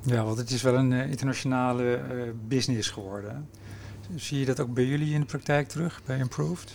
Ja, 0.00 0.24
want 0.24 0.38
het 0.38 0.50
is 0.50 0.62
wel 0.62 0.74
een 0.74 0.92
internationale 0.92 2.00
business 2.48 2.90
geworden. 2.90 3.48
Zie 4.14 4.38
je 4.38 4.44
dat 4.44 4.60
ook 4.60 4.74
bij 4.74 4.84
jullie 4.84 5.14
in 5.14 5.20
de 5.20 5.26
praktijk 5.26 5.68
terug, 5.68 6.00
bij 6.06 6.18
Improved? 6.18 6.74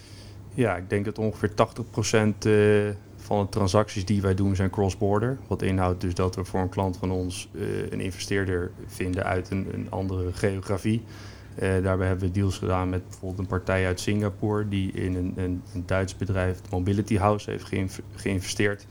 Ja, 0.54 0.76
ik 0.76 0.90
denk 0.90 1.06
dat 1.06 1.18
ongeveer 1.18 1.50
80% 1.50 1.54
van 3.16 3.40
de 3.40 3.50
transacties 3.50 4.06
die 4.06 4.22
wij 4.22 4.36
doen 4.36 4.56
zijn 4.56 4.70
cross-border. 4.70 5.38
Wat 5.48 5.62
inhoudt 5.62 6.02
dus 6.02 6.14
dat 6.14 6.36
we 6.36 6.46
voor 6.46 6.60
een 6.60 6.70
klant 6.70 6.98
van 6.98 7.12
ons 7.12 7.50
een 7.90 8.00
investeerder 8.00 8.72
vinden 8.86 9.24
uit 9.24 9.50
een, 9.50 9.68
een 9.74 9.92
andere 9.92 10.34
geografie. 10.34 11.04
Uh, 11.62 11.84
daarbij 11.84 12.08
hebben 12.08 12.28
we 12.28 12.34
deals 12.34 12.58
gedaan 12.58 12.90
met 12.90 13.04
bijvoorbeeld 13.04 13.40
een 13.40 13.48
partij 13.48 13.86
uit 13.86 14.00
Singapore 14.00 14.68
die 14.68 14.92
in 14.92 15.16
een, 15.16 15.34
een, 15.36 15.62
een 15.74 15.84
Duits 15.86 16.16
bedrijf, 16.16 16.62
Mobility 16.70 17.18
House, 17.18 17.50
heeft 17.50 17.66
geïnvesteerd. 18.16 18.86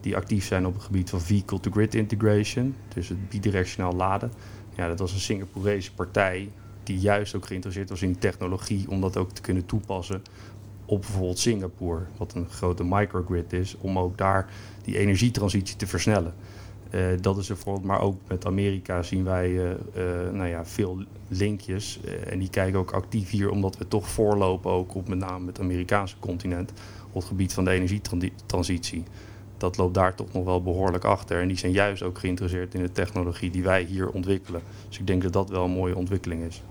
Die 0.00 0.16
actief 0.16 0.46
zijn 0.46 0.66
op 0.66 0.74
het 0.74 0.82
gebied 0.82 1.10
van 1.10 1.20
vehicle-to-grid 1.20 1.94
integration, 1.94 2.74
dus 2.94 3.08
het 3.08 3.28
bidirectionaal 3.28 3.92
laden. 3.92 4.32
Ja, 4.76 4.88
dat 4.88 4.98
was 4.98 5.12
een 5.12 5.20
Singaporese 5.20 5.94
partij 5.94 6.48
die 6.82 6.98
juist 6.98 7.34
ook 7.34 7.46
geïnteresseerd 7.46 7.88
was 7.88 8.02
in 8.02 8.18
technologie 8.18 8.90
om 8.90 9.00
dat 9.00 9.16
ook 9.16 9.30
te 9.30 9.40
kunnen 9.40 9.66
toepassen 9.66 10.22
op 10.84 11.00
bijvoorbeeld 11.00 11.38
Singapore, 11.38 12.00
wat 12.16 12.34
een 12.34 12.46
grote 12.50 12.84
microgrid 12.84 13.52
is, 13.52 13.76
om 13.80 13.98
ook 13.98 14.18
daar 14.18 14.48
die 14.82 14.98
energietransitie 14.98 15.76
te 15.76 15.86
versnellen. 15.86 16.34
Uh, 16.90 17.06
dat 17.20 17.38
is 17.38 17.46
bijvoorbeeld, 17.46 17.84
maar 17.84 18.00
ook 18.00 18.16
met 18.28 18.46
Amerika 18.46 19.02
zien 19.02 19.24
wij 19.24 19.50
uh, 19.50 19.70
uh, 19.70 19.74
nou 20.32 20.48
ja, 20.48 20.66
veel 20.66 21.02
linkjes. 21.28 22.00
en 22.26 22.38
die 22.38 22.50
kijken 22.50 22.78
ook 22.78 22.90
actief 22.90 23.30
hier, 23.30 23.50
omdat 23.50 23.76
we 23.76 23.88
toch 23.88 24.08
voorlopen 24.08 24.70
ook 24.70 24.94
op 24.94 25.08
met 25.08 25.18
name 25.18 25.46
het 25.46 25.60
Amerikaanse 25.60 26.16
continent 26.20 26.72
op 27.08 27.14
het 27.14 27.24
gebied 27.24 27.52
van 27.52 27.64
de 27.64 27.70
energietransitie. 27.70 29.04
Dat 29.56 29.76
loopt 29.76 29.94
daar 29.94 30.14
toch 30.14 30.32
nog 30.32 30.44
wel 30.44 30.62
behoorlijk 30.62 31.04
achter. 31.04 31.40
En 31.40 31.48
die 31.48 31.58
zijn 31.58 31.72
juist 31.72 32.02
ook 32.02 32.18
geïnteresseerd 32.18 32.74
in 32.74 32.82
de 32.82 32.92
technologie 32.92 33.50
die 33.50 33.62
wij 33.62 33.82
hier 33.82 34.10
ontwikkelen. 34.10 34.62
Dus 34.88 34.98
ik 34.98 35.06
denk 35.06 35.22
dat 35.22 35.32
dat 35.32 35.48
wel 35.48 35.64
een 35.64 35.70
mooie 35.70 35.96
ontwikkeling 35.96 36.42
is. 36.42 36.62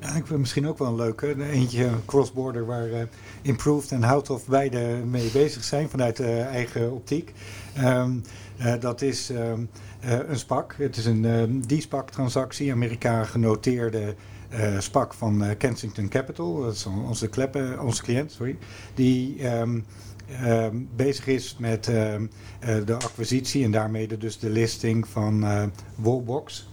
Ja, 0.00 0.14
ik 0.14 0.26
vind 0.26 0.38
misschien 0.38 0.68
ook 0.68 0.78
wel 0.78 0.88
een 0.88 0.94
leuke. 0.94 1.42
Eentje 1.50 1.90
cross-border 2.06 2.66
waar 2.66 2.88
uh, 2.88 2.98
Improved 3.42 3.92
en 3.92 4.02
Houthoff 4.02 4.46
beide 4.46 4.78
mee 5.06 5.30
bezig 5.30 5.64
zijn 5.64 5.88
vanuit 5.88 6.20
eigen 6.20 6.92
optiek. 6.92 7.32
Um, 7.78 8.22
uh, 8.60 8.74
dat 8.80 9.02
is 9.02 9.30
um, 9.30 9.70
een 10.00 10.38
SPAC. 10.38 10.74
Het 10.78 10.96
is 10.96 11.06
een 11.06 11.24
um, 11.24 11.66
D-SPAC-transactie, 11.66 12.72
Amerika 12.72 13.24
genoteerde 13.24 14.14
SPAC 14.78 15.14
van 15.14 15.56
Kensington 15.58 16.08
Capital. 16.08 16.62
Dat 16.62 16.74
is 16.74 16.86
onze, 16.86 17.28
kleppen, 17.28 17.80
onze 17.80 18.02
cliënt, 18.02 18.32
sorry. 18.32 18.58
Die 18.94 19.40
bezig 20.96 21.26
is 21.26 21.56
met 21.58 21.84
de 22.84 22.94
acquisitie 22.94 23.64
en 23.64 23.70
daarmee 23.70 24.18
dus 24.18 24.38
de 24.38 24.50
listing 24.50 25.08
van 25.08 25.44
Wallbox. 25.94 26.68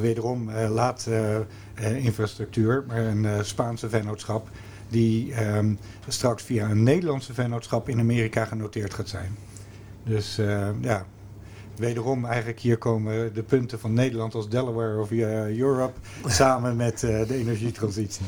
Wederom 0.00 0.50
laat 0.50 1.06
uh, 1.08 2.04
infrastructuur, 2.04 2.84
maar 2.86 2.98
een 2.98 3.24
uh, 3.24 3.42
Spaanse 3.42 3.88
vennootschap 3.88 4.48
die 4.88 5.46
um, 5.46 5.78
straks 6.08 6.42
via 6.42 6.70
een 6.70 6.82
Nederlandse 6.82 7.34
vennootschap 7.34 7.88
in 7.88 7.98
Amerika 7.98 8.44
genoteerd 8.44 8.94
gaat 8.94 9.08
zijn. 9.08 9.36
Dus 10.04 10.38
uh, 10.38 10.68
ja, 10.80 11.06
wederom 11.76 12.24
eigenlijk 12.24 12.60
hier 12.60 12.78
komen 12.78 13.34
de 13.34 13.42
punten 13.42 13.80
van 13.80 13.92
Nederland 13.92 14.34
als 14.34 14.48
Delaware 14.48 15.00
of 15.00 15.10
Europe 15.10 15.98
samen 16.26 16.76
met 16.76 17.00
de 17.00 17.34
energietransitie. 17.34 18.26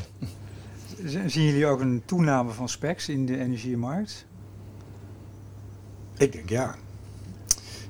Zien 1.05 1.45
jullie 1.45 1.65
ook 1.65 1.79
een 1.79 2.01
toename 2.05 2.51
van 2.51 2.69
specs 2.69 3.09
in 3.09 3.25
de 3.25 3.37
energiemarkt? 3.37 4.25
Ik 6.17 6.31
denk 6.31 6.49
ja. 6.49 6.75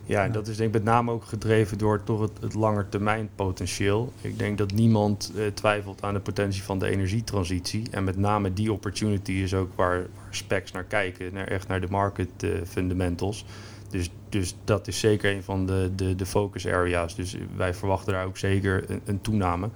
Ja, 0.06 0.24
en 0.24 0.32
dat 0.32 0.48
is 0.48 0.58
denk 0.58 0.70
ik 0.70 0.76
met 0.76 0.94
name 0.94 1.12
ook 1.12 1.24
gedreven 1.24 1.78
door 1.78 2.04
toch 2.04 2.22
het, 2.22 2.32
het 2.42 2.54
langetermijnpotentieel. 2.54 4.14
Ik 4.22 4.40
denk 4.40 4.58
dat 4.58 4.74
niemand 4.74 5.32
eh, 5.36 5.46
twijfelt 5.48 6.04
aan 6.04 6.14
de 6.14 6.20
potentie 6.20 6.64
van 6.64 6.80
de 6.80 6.88
energietransitie. 6.88 7.88
En 7.92 8.04
met 8.04 8.18
name 8.18 8.54
die 8.54 8.74
opportunity 8.74 9.32
is 9.32 9.54
ook 9.54 9.70
waar, 9.76 9.98
waar 9.98 10.28
specs 10.36 10.72
naar 10.72 10.84
kijken, 10.84 11.34
naar, 11.34 11.48
echt 11.48 11.68
naar 11.68 11.82
de 11.82 11.88
market 11.90 12.44
uh, 12.44 12.52
fundamentals. 12.68 13.46
Dus, 13.90 14.12
dus 14.30 14.56
dat 14.64 14.88
is 14.88 15.00
zeker 15.00 15.36
een 15.36 15.44
van 15.44 15.66
de, 15.66 15.92
de, 15.96 16.16
de 16.16 16.26
focus 16.26 16.68
areas. 16.68 17.16
Dus 17.16 17.38
wij 17.56 17.74
verwachten 17.74 18.14
daar 18.14 18.26
ook 18.26 18.38
zeker 18.38 18.90
een, 18.90 19.02
een 19.06 19.22
toename. 19.22 19.70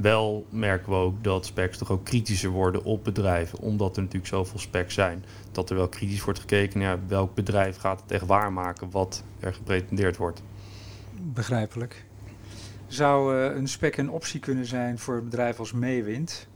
Wel 0.00 0.46
merken 0.50 0.92
we 0.92 0.98
ook 0.98 1.24
dat 1.24 1.46
specs 1.46 1.78
toch 1.78 1.90
ook 1.90 2.04
kritischer 2.04 2.50
worden 2.50 2.84
op 2.84 3.04
bedrijven, 3.04 3.58
omdat 3.58 3.96
er 3.96 4.02
natuurlijk 4.02 4.30
zoveel 4.30 4.58
specs 4.58 4.94
zijn. 4.94 5.24
Dat 5.52 5.70
er 5.70 5.76
wel 5.76 5.88
kritisch 5.88 6.24
wordt 6.24 6.40
gekeken 6.40 6.80
naar 6.80 6.98
welk 7.08 7.34
bedrijf 7.34 7.76
gaat 7.76 8.00
het 8.00 8.10
echt 8.10 8.26
waarmaken 8.26 8.90
wat 8.90 9.22
er 9.40 9.54
gepretendeerd 9.54 10.16
wordt. 10.16 10.42
Begrijpelijk. 11.22 12.04
Zou 12.86 13.36
uh, 13.36 13.56
een 13.56 13.68
spec 13.68 13.96
een 13.96 14.10
optie 14.10 14.40
kunnen 14.40 14.66
zijn 14.66 14.98
voor 14.98 15.16
een 15.16 15.24
bedrijf 15.24 15.58
als 15.58 15.72
Meewind? 15.72 16.46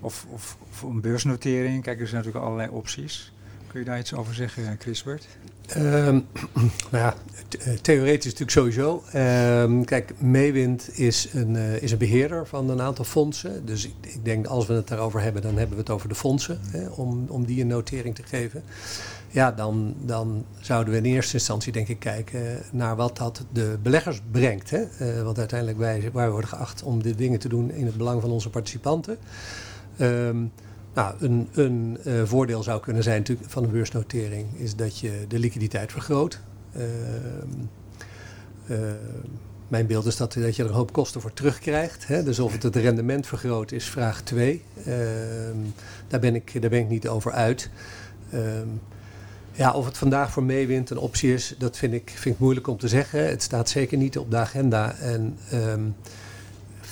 Of, 0.00 0.26
of, 0.30 0.56
of, 0.70 0.82
een 0.82 1.00
beursnotering? 1.00 1.82
Kijk, 1.82 2.00
er 2.00 2.06
zijn 2.06 2.22
natuurlijk 2.22 2.46
allerlei 2.46 2.70
opties. 2.70 3.32
Kun 3.66 3.80
je 3.80 3.86
daar 3.86 3.98
iets 3.98 4.14
over 4.14 4.34
zeggen, 4.34 4.76
Chrisbert? 4.78 5.26
Um, 5.76 6.26
nou 6.90 7.04
ja, 7.04 7.14
eh, 7.60 7.72
theoretisch 7.72 8.32
natuurlijk 8.32 8.50
sowieso. 8.50 9.02
Um, 9.14 9.84
kijk, 9.84 10.20
Meewind 10.20 10.98
is 10.98 11.28
een, 11.32 11.54
uh, 11.54 11.82
is 11.82 11.92
een 11.92 11.98
beheerder 11.98 12.46
van 12.46 12.70
een 12.70 12.80
aantal 12.80 13.04
fondsen. 13.04 13.66
Dus 13.66 13.84
ik, 13.84 13.94
ik, 14.00 14.24
denk 14.24 14.46
als 14.46 14.66
we 14.66 14.72
het 14.72 14.88
daarover 14.88 15.20
hebben, 15.20 15.42
dan 15.42 15.56
hebben 15.56 15.76
we 15.76 15.82
het 15.82 15.90
over 15.90 16.08
de 16.08 16.14
fondsen. 16.14 16.58
Hè, 16.70 16.88
om, 16.88 17.24
om 17.28 17.44
die 17.44 17.60
een 17.60 17.66
notering 17.66 18.14
te 18.14 18.22
geven. 18.22 18.62
Ja, 19.30 19.52
dan, 19.52 19.94
dan 20.00 20.44
zouden 20.60 20.92
we 20.92 20.98
in 20.98 21.04
eerste 21.04 21.34
instantie 21.34 21.72
denk 21.72 21.88
ik 21.88 21.98
kijken 21.98 22.62
naar 22.72 22.96
wat 22.96 23.16
dat 23.16 23.44
de 23.52 23.78
beleggers 23.82 24.20
brengt. 24.30 24.70
Hè? 24.70 24.82
Uh, 25.00 25.22
want 25.22 25.38
uiteindelijk 25.38 25.78
wij, 25.78 26.10
wij 26.12 26.30
worden 26.30 26.48
geacht 26.48 26.82
om 26.82 27.02
dit 27.02 27.18
dingen 27.18 27.38
te 27.38 27.48
doen 27.48 27.70
in 27.70 27.86
het 27.86 27.96
belang 27.96 28.20
van 28.20 28.30
onze 28.30 28.50
participanten. 28.50 29.18
Um, 30.00 30.52
nou, 30.94 31.14
een, 31.18 31.48
een 31.52 31.98
uh, 32.06 32.22
voordeel 32.24 32.62
zou 32.62 32.80
kunnen 32.80 33.02
zijn 33.02 33.18
natuurlijk 33.18 33.50
van 33.50 33.64
een 33.64 33.70
beursnotering 33.70 34.46
is 34.56 34.76
dat 34.76 34.98
je 34.98 35.24
de 35.28 35.38
liquiditeit 35.38 35.92
vergroot. 35.92 36.40
Uh, 36.76 36.82
uh, 38.66 38.78
mijn 39.68 39.86
beeld 39.86 40.06
is 40.06 40.16
dat, 40.16 40.34
je 40.34 40.40
er 40.40 40.60
een 40.60 40.70
hoop 40.70 40.92
kosten 40.92 41.20
voor 41.20 41.32
terugkrijgt. 41.32 42.06
Hè? 42.06 42.22
Dus 42.22 42.38
of 42.38 42.52
het 42.52 42.62
het 42.62 42.76
rendement 42.76 43.26
vergroot 43.26 43.72
is 43.72 43.84
vraag 43.84 44.22
2. 44.22 44.62
Ehm, 44.84 45.56
daar, 46.08 46.20
ben 46.20 46.34
ik, 46.34 46.60
daar 46.60 46.70
ben 46.70 46.80
ik 46.80 46.88
niet 46.88 47.08
over 47.08 47.32
uit. 47.32 47.70
Ehm, 48.30 48.68
ja, 49.52 49.72
of 49.72 49.86
het 49.86 49.98
vandaag 49.98 50.32
voor 50.32 50.42
meewind 50.42 50.90
een 50.90 50.98
optie 50.98 51.34
is, 51.34 51.54
dat 51.58 51.76
vind 51.76 51.92
ik, 51.92 52.12
vind 52.14 52.34
ik 52.34 52.40
moeilijk 52.40 52.66
om 52.66 52.78
te 52.78 52.88
zeggen. 52.88 53.28
Het 53.28 53.42
staat 53.42 53.68
zeker 53.68 53.98
niet 53.98 54.18
op 54.18 54.30
de 54.30 54.36
agenda. 54.36 54.94
En 54.96 55.38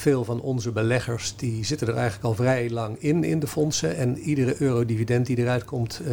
veel 0.02 0.24
van 0.24 0.40
onze 0.40 0.72
beleggers 0.72 1.36
die 1.36 1.64
zitten 1.64 1.88
er 1.88 1.94
eigenlijk 1.94 2.24
al 2.24 2.34
vrij 2.34 2.70
lang 2.70 2.98
in, 2.98 3.24
in 3.24 3.38
de 3.38 3.46
fondsen. 3.46 3.96
En 3.96 4.18
iedere 4.18 4.54
euro 4.58 4.84
dividend 4.84 5.26
die 5.26 5.38
eruit 5.38 5.64
komt, 5.64 6.00
uh, 6.08 6.10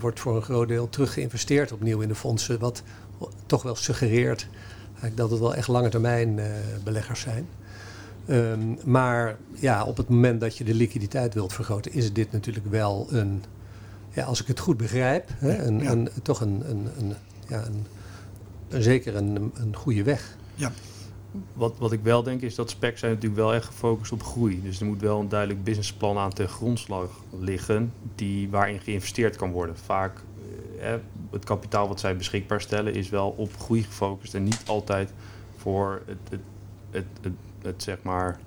wordt 0.00 0.20
voor 0.20 0.36
een 0.36 0.42
groot 0.42 0.68
deel 0.68 0.88
terug 0.88 1.12
geïnvesteerd 1.12 1.72
opnieuw 1.72 2.00
in 2.00 2.08
de 2.08 2.14
fondsen. 2.14 2.58
Wat 2.58 2.82
toch 3.46 3.62
wel 3.62 3.76
suggereert 3.76 4.48
dat 5.14 5.30
het 5.30 5.40
wel 5.40 5.54
echt 5.54 5.68
lange 5.68 5.88
termijn 5.88 6.38
uh, 6.38 6.44
beleggers 6.84 7.20
zijn. 7.20 7.46
Um, 8.28 8.78
maar 8.84 9.36
ja, 9.52 9.84
op 9.84 9.96
het 9.96 10.08
moment 10.08 10.40
dat 10.40 10.56
je 10.56 10.64
de 10.64 10.74
liquiditeit 10.74 11.34
wilt 11.34 11.52
vergroten, 11.52 11.92
is 11.92 12.12
dit 12.12 12.32
natuurlijk 12.32 12.66
wel 12.70 13.06
een, 13.10 13.42
ja, 14.10 14.24
als 14.24 14.40
ik 14.40 14.46
het 14.46 14.58
goed 14.58 14.76
begrijp, 14.76 15.28
hè, 15.36 15.64
een, 15.64 15.82
ja. 15.82 15.90
een, 15.90 16.08
toch 16.22 16.40
een, 16.40 16.62
een, 16.68 16.88
een, 16.98 17.14
ja, 17.48 17.64
een, 17.66 17.86
een 18.68 18.82
zeker 18.82 19.16
een, 19.16 19.52
een 19.54 19.76
goede 19.76 20.02
weg. 20.02 20.36
Ja, 20.54 20.72
wat, 21.52 21.78
wat 21.78 21.92
ik 21.92 22.00
wel 22.02 22.22
denk 22.22 22.40
is 22.40 22.54
dat 22.54 22.70
specs 22.70 23.00
zijn 23.00 23.12
natuurlijk 23.12 23.40
wel 23.40 23.54
echt 23.54 23.64
gefocust 23.64 24.12
op 24.12 24.22
groei. 24.22 24.62
Dus 24.62 24.80
er 24.80 24.86
moet 24.86 25.00
wel 25.00 25.20
een 25.20 25.28
duidelijk 25.28 25.64
businessplan 25.64 26.18
aan 26.18 26.32
ten 26.32 26.48
grondslag 26.48 27.10
liggen 27.40 27.92
die, 28.14 28.48
waarin 28.50 28.80
geïnvesteerd 28.80 29.36
kan 29.36 29.50
worden. 29.50 29.76
Vaak 29.76 30.20
eh, 30.80 30.94
het 31.30 31.44
kapitaal 31.44 31.88
wat 31.88 32.00
zij 32.00 32.16
beschikbaar 32.16 32.60
stellen 32.60 32.94
is 32.94 33.08
wel 33.08 33.30
op 33.30 33.56
groei 33.56 33.82
gefocust 33.82 34.34
en 34.34 34.44
niet 34.44 34.62
altijd 34.66 35.12
voor 35.56 36.02
het, 36.06 36.16
het, 36.30 36.40
het, 36.90 37.06
het, 37.20 37.32
het 37.62 37.82
zeg 37.82 37.98
maar... 38.02 38.38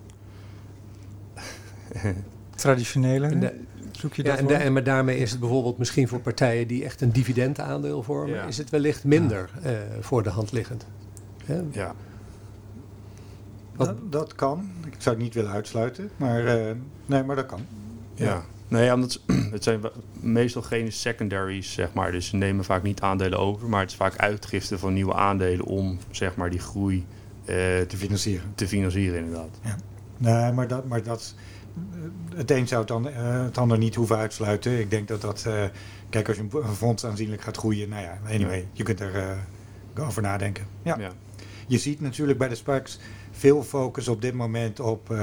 Traditionele? 2.56 3.54
Zoek 3.92 4.14
je 4.14 4.24
ja, 4.24 4.38
en, 4.38 4.50
en, 4.50 4.74
maar 4.74 4.84
daarmee 4.84 5.18
is 5.18 5.32
het 5.32 5.40
bijvoorbeeld 5.40 5.78
misschien 5.78 6.08
voor 6.08 6.20
partijen 6.20 6.68
die 6.68 6.84
echt 6.84 7.02
een 7.02 7.12
dividendaandeel 7.12 8.04
vormen, 8.04 8.36
ja. 8.36 8.44
is 8.44 8.58
het 8.58 8.70
wellicht 8.70 9.04
minder 9.04 9.50
ja. 9.64 9.72
uh, 9.72 9.78
voor 10.00 10.24
de 10.24 10.30
hand 10.30 10.52
liggend. 10.52 10.86
Ja. 11.72 11.96
Dat, 13.78 14.12
dat, 14.12 14.36
kan. 14.36 14.70
Ik 14.86 14.96
zou 14.98 15.16
het 15.16 15.24
niet 15.24 15.34
willen 15.34 15.52
uitsluiten. 15.52 16.10
Maar, 16.18 16.68
uh, 16.68 16.72
nee, 17.06 17.24
maar 17.24 17.36
dat 17.36 17.46
kan. 17.46 17.66
Ja. 18.14 18.26
ja. 18.26 18.44
Nee, 18.68 18.94
omdat 18.94 19.20
het 19.52 19.64
zijn 19.64 19.82
meestal 20.20 20.62
geen 20.62 20.92
secondaries, 20.92 21.74
zeg 21.74 21.94
maar. 21.94 22.12
Dus 22.12 22.28
ze 22.28 22.36
nemen 22.36 22.66
vaak 22.66 22.84
niet 22.84 23.02
aandelen 23.02 23.40
over. 23.40 23.70
Maar 23.70 23.82
het 23.82 23.90
is 23.90 23.96
vaak 23.96 24.18
uitgifte 24.18 24.78
van 24.78 24.94
nieuwe 24.94 25.14
aandelen 25.14 25.66
om, 25.66 25.98
zeg 26.12 26.36
maar, 26.36 26.50
die 26.50 26.60
groei 26.60 27.06
uh, 27.42 27.56
te 27.82 27.98
financieren. 27.98 28.52
Te 28.56 28.68
financieren, 28.68 29.20
inderdaad. 29.20 29.60
Ja. 29.64 29.76
Nee, 30.18 30.52
maar 30.52 30.68
dat... 30.68 30.86
Maar 30.86 31.04
dat 31.04 31.34
het 32.36 32.52
een 32.52 32.68
zou 32.68 32.80
het, 32.80 32.90
dan, 32.90 33.08
uh, 33.08 33.44
het 33.44 33.58
ander 33.58 33.78
niet 33.78 33.96
hoeven 33.96 34.18
uitsluiten. 34.18 34.80
Ik 34.80 34.90
denk 34.90 35.08
dat 35.08 35.22
dat... 35.22 35.44
Uh, 35.48 35.64
kijk, 36.10 36.28
als 36.28 36.38
je 36.38 36.44
een 36.52 36.76
fonds 36.76 37.06
aanzienlijk 37.06 37.42
gaat 37.42 37.58
groeien... 37.58 37.90
Nou 37.90 38.02
ja, 38.02 38.18
anyway, 38.30 38.68
je 38.72 38.84
kunt 38.84 39.00
er 39.00 39.38
over 40.00 40.22
nadenken. 40.22 40.66
Ja. 40.82 40.98
ja. 41.00 41.12
Je 41.68 41.78
ziet 41.78 42.02
natuurlijk 42.02 42.38
bij 42.38 42.48
de 42.48 42.56
Sparks 42.56 43.00
veel 43.32 43.64
focus 43.64 44.08
op 44.08 44.22
dit 44.22 44.34
moment 44.34 44.80
op 44.80 45.16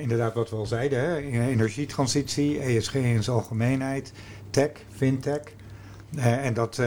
inderdaad 0.00 0.34
wat 0.34 0.50
we 0.50 0.56
al 0.56 0.66
zeiden, 0.66 0.98
hè, 0.98 1.16
energietransitie, 1.16 2.58
ESG 2.58 2.94
in 2.94 3.22
zijn 3.22 3.36
algemeenheid, 3.36 4.12
tech, 4.50 4.70
fintech. 4.90 5.42
en 6.16 6.54
dat 6.54 6.82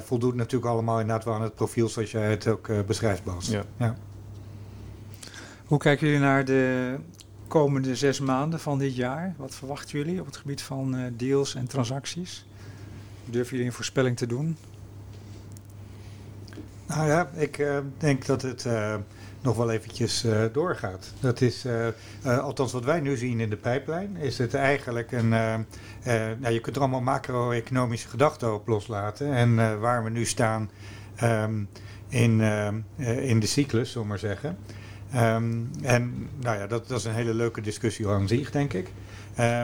voldoet 0.00 0.34
natuurlijk 0.34 0.72
allemaal 0.72 1.00
inderdaad 1.00 1.24
wel 1.24 1.34
aan 1.34 1.42
het 1.42 1.54
profiel 1.54 1.88
zoals 1.88 2.10
jij 2.10 2.30
het 2.30 2.46
ook 2.46 2.86
beschrijft, 2.86 3.24
Bas. 3.24 3.48
Ja. 3.48 3.62
ja. 3.76 3.96
Hoe 5.68 5.78
kijken 5.78 6.06
jullie 6.06 6.22
naar 6.22 6.44
de 6.44 6.94
komende 7.48 7.96
zes 7.96 8.20
maanden 8.20 8.60
van 8.60 8.78
dit 8.78 8.96
jaar? 8.96 9.34
Wat 9.36 9.54
verwachten 9.54 9.98
jullie 9.98 10.20
op 10.20 10.26
het 10.26 10.36
gebied 10.36 10.62
van 10.62 10.94
uh, 10.94 11.04
deals 11.12 11.54
en 11.54 11.66
transacties? 11.66 12.46
Durven 13.24 13.50
jullie 13.50 13.66
een 13.66 13.72
voorspelling 13.72 14.16
te 14.16 14.26
doen? 14.26 14.56
Nou 16.88 17.08
ja, 17.08 17.30
ik 17.34 17.58
uh, 17.58 17.78
denk 17.98 18.26
dat 18.26 18.42
het 18.42 18.64
uh, 18.64 18.94
nog 19.42 19.56
wel 19.56 19.70
eventjes 19.70 20.26
doorgaat. 20.52 21.12
Dat 21.20 21.40
is, 21.40 21.66
althans 22.24 22.72
wat 22.72 22.84
wij 22.84 23.00
nu 23.00 23.16
zien 23.16 23.40
in 23.40 23.50
de 23.50 23.56
pijplijn, 23.56 24.16
is 24.16 24.38
het 24.38 24.54
eigenlijk 24.54 25.12
een... 25.12 25.28
nou, 25.28 26.50
je 26.50 26.60
kunt 26.60 26.76
er 26.76 26.82
allemaal 26.82 27.00
macro-economische 27.00 28.08
gedachten 28.08 28.54
op 28.54 28.68
loslaten. 28.68 29.32
En 29.32 29.80
waar 29.80 30.04
we 30.04 30.10
nu 30.10 30.24
staan 30.24 30.70
um, 31.22 31.68
in, 32.08 32.40
in 33.20 33.40
de 33.40 33.46
cyclus, 33.46 33.88
zullen 33.88 34.02
we 34.02 34.08
maar 34.08 34.18
zeggen... 34.18 34.58
Um, 35.14 35.70
en 35.82 36.28
nou 36.36 36.58
ja, 36.58 36.66
dat, 36.66 36.88
dat, 36.88 36.98
is 36.98 37.04
een 37.04 37.14
hele 37.14 37.34
leuke 37.34 37.60
discussie 37.60 38.08
aan 38.08 38.28
zich, 38.28 38.50
denk 38.50 38.72
ik. 38.72 38.88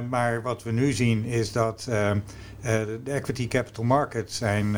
Maar 0.08 0.42
wat 0.42 0.62
we 0.62 0.70
nu 0.70 0.92
zien 0.92 1.24
is 1.24 1.52
dat 1.52 1.87
uh, 1.88 2.10
de 2.62 3.00
equity 3.04 3.48
capital 3.48 3.84
markets 3.84 4.37
zijn 4.37 4.76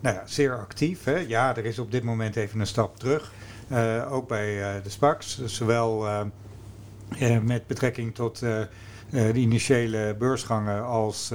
nou 0.00 0.16
ja, 0.16 0.22
zeer 0.26 0.58
actief. 0.58 1.04
Hè. 1.04 1.16
Ja, 1.16 1.56
er 1.56 1.64
is 1.64 1.78
op 1.78 1.90
dit 1.90 2.02
moment 2.02 2.36
even 2.36 2.60
een 2.60 2.66
stap 2.66 2.98
terug. 2.98 3.32
ook 4.10 4.28
bij 4.28 4.80
de 4.82 4.90
SPACs, 4.90 5.44
zowel 5.44 6.06
met 7.42 7.66
betrekking 7.66 8.14
tot 8.14 8.38
de 8.38 9.32
initiële 9.34 10.14
beursgangen 10.18 10.84
als 10.84 11.32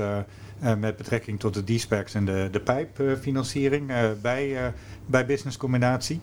met 0.78 0.98
betrekking 0.98 1.40
tot 1.40 1.54
de 1.54 1.76
D-SPACs 1.76 2.14
en 2.14 2.26
de, 2.26 2.48
de 2.52 2.60
pijpfinanciering 2.60 3.92
bij, 4.22 4.74
bij 5.06 5.26
businesscombinatie. 5.26 6.22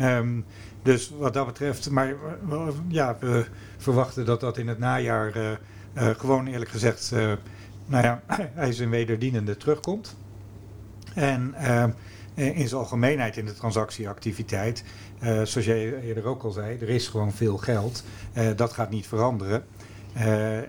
Um, 0.00 0.44
dus 0.82 1.12
wat 1.18 1.34
dat 1.34 1.46
betreft, 1.46 1.90
maar 1.90 2.14
ja, 2.88 3.16
we 3.20 3.46
verwachten 3.76 4.24
dat 4.24 4.40
dat 4.40 4.58
in 4.58 4.68
het 4.68 4.78
najaar 4.78 5.58
gewoon 5.94 6.46
eerlijk 6.46 6.70
gezegd, 6.70 7.12
nou 7.86 8.04
ja, 8.04 8.22
hij 8.54 8.68
is 8.68 8.78
een 8.78 8.90
wederdienende 8.90 9.56
terugkomt. 9.56 10.16
En 11.14 11.54
in 12.34 12.68
zijn 12.68 12.80
algemeenheid 12.80 13.36
in 13.36 13.44
de 13.44 13.54
transactieactiviteit, 13.54 14.84
zoals 15.20 15.66
jij 15.66 16.00
eerder 16.00 16.24
ook 16.24 16.42
al 16.42 16.50
zei, 16.50 16.78
er 16.80 16.88
is 16.88 17.08
gewoon 17.08 17.32
veel 17.32 17.56
geld. 17.56 18.04
dat 18.56 18.72
gaat 18.72 18.90
niet 18.90 19.06
veranderen. 19.06 19.64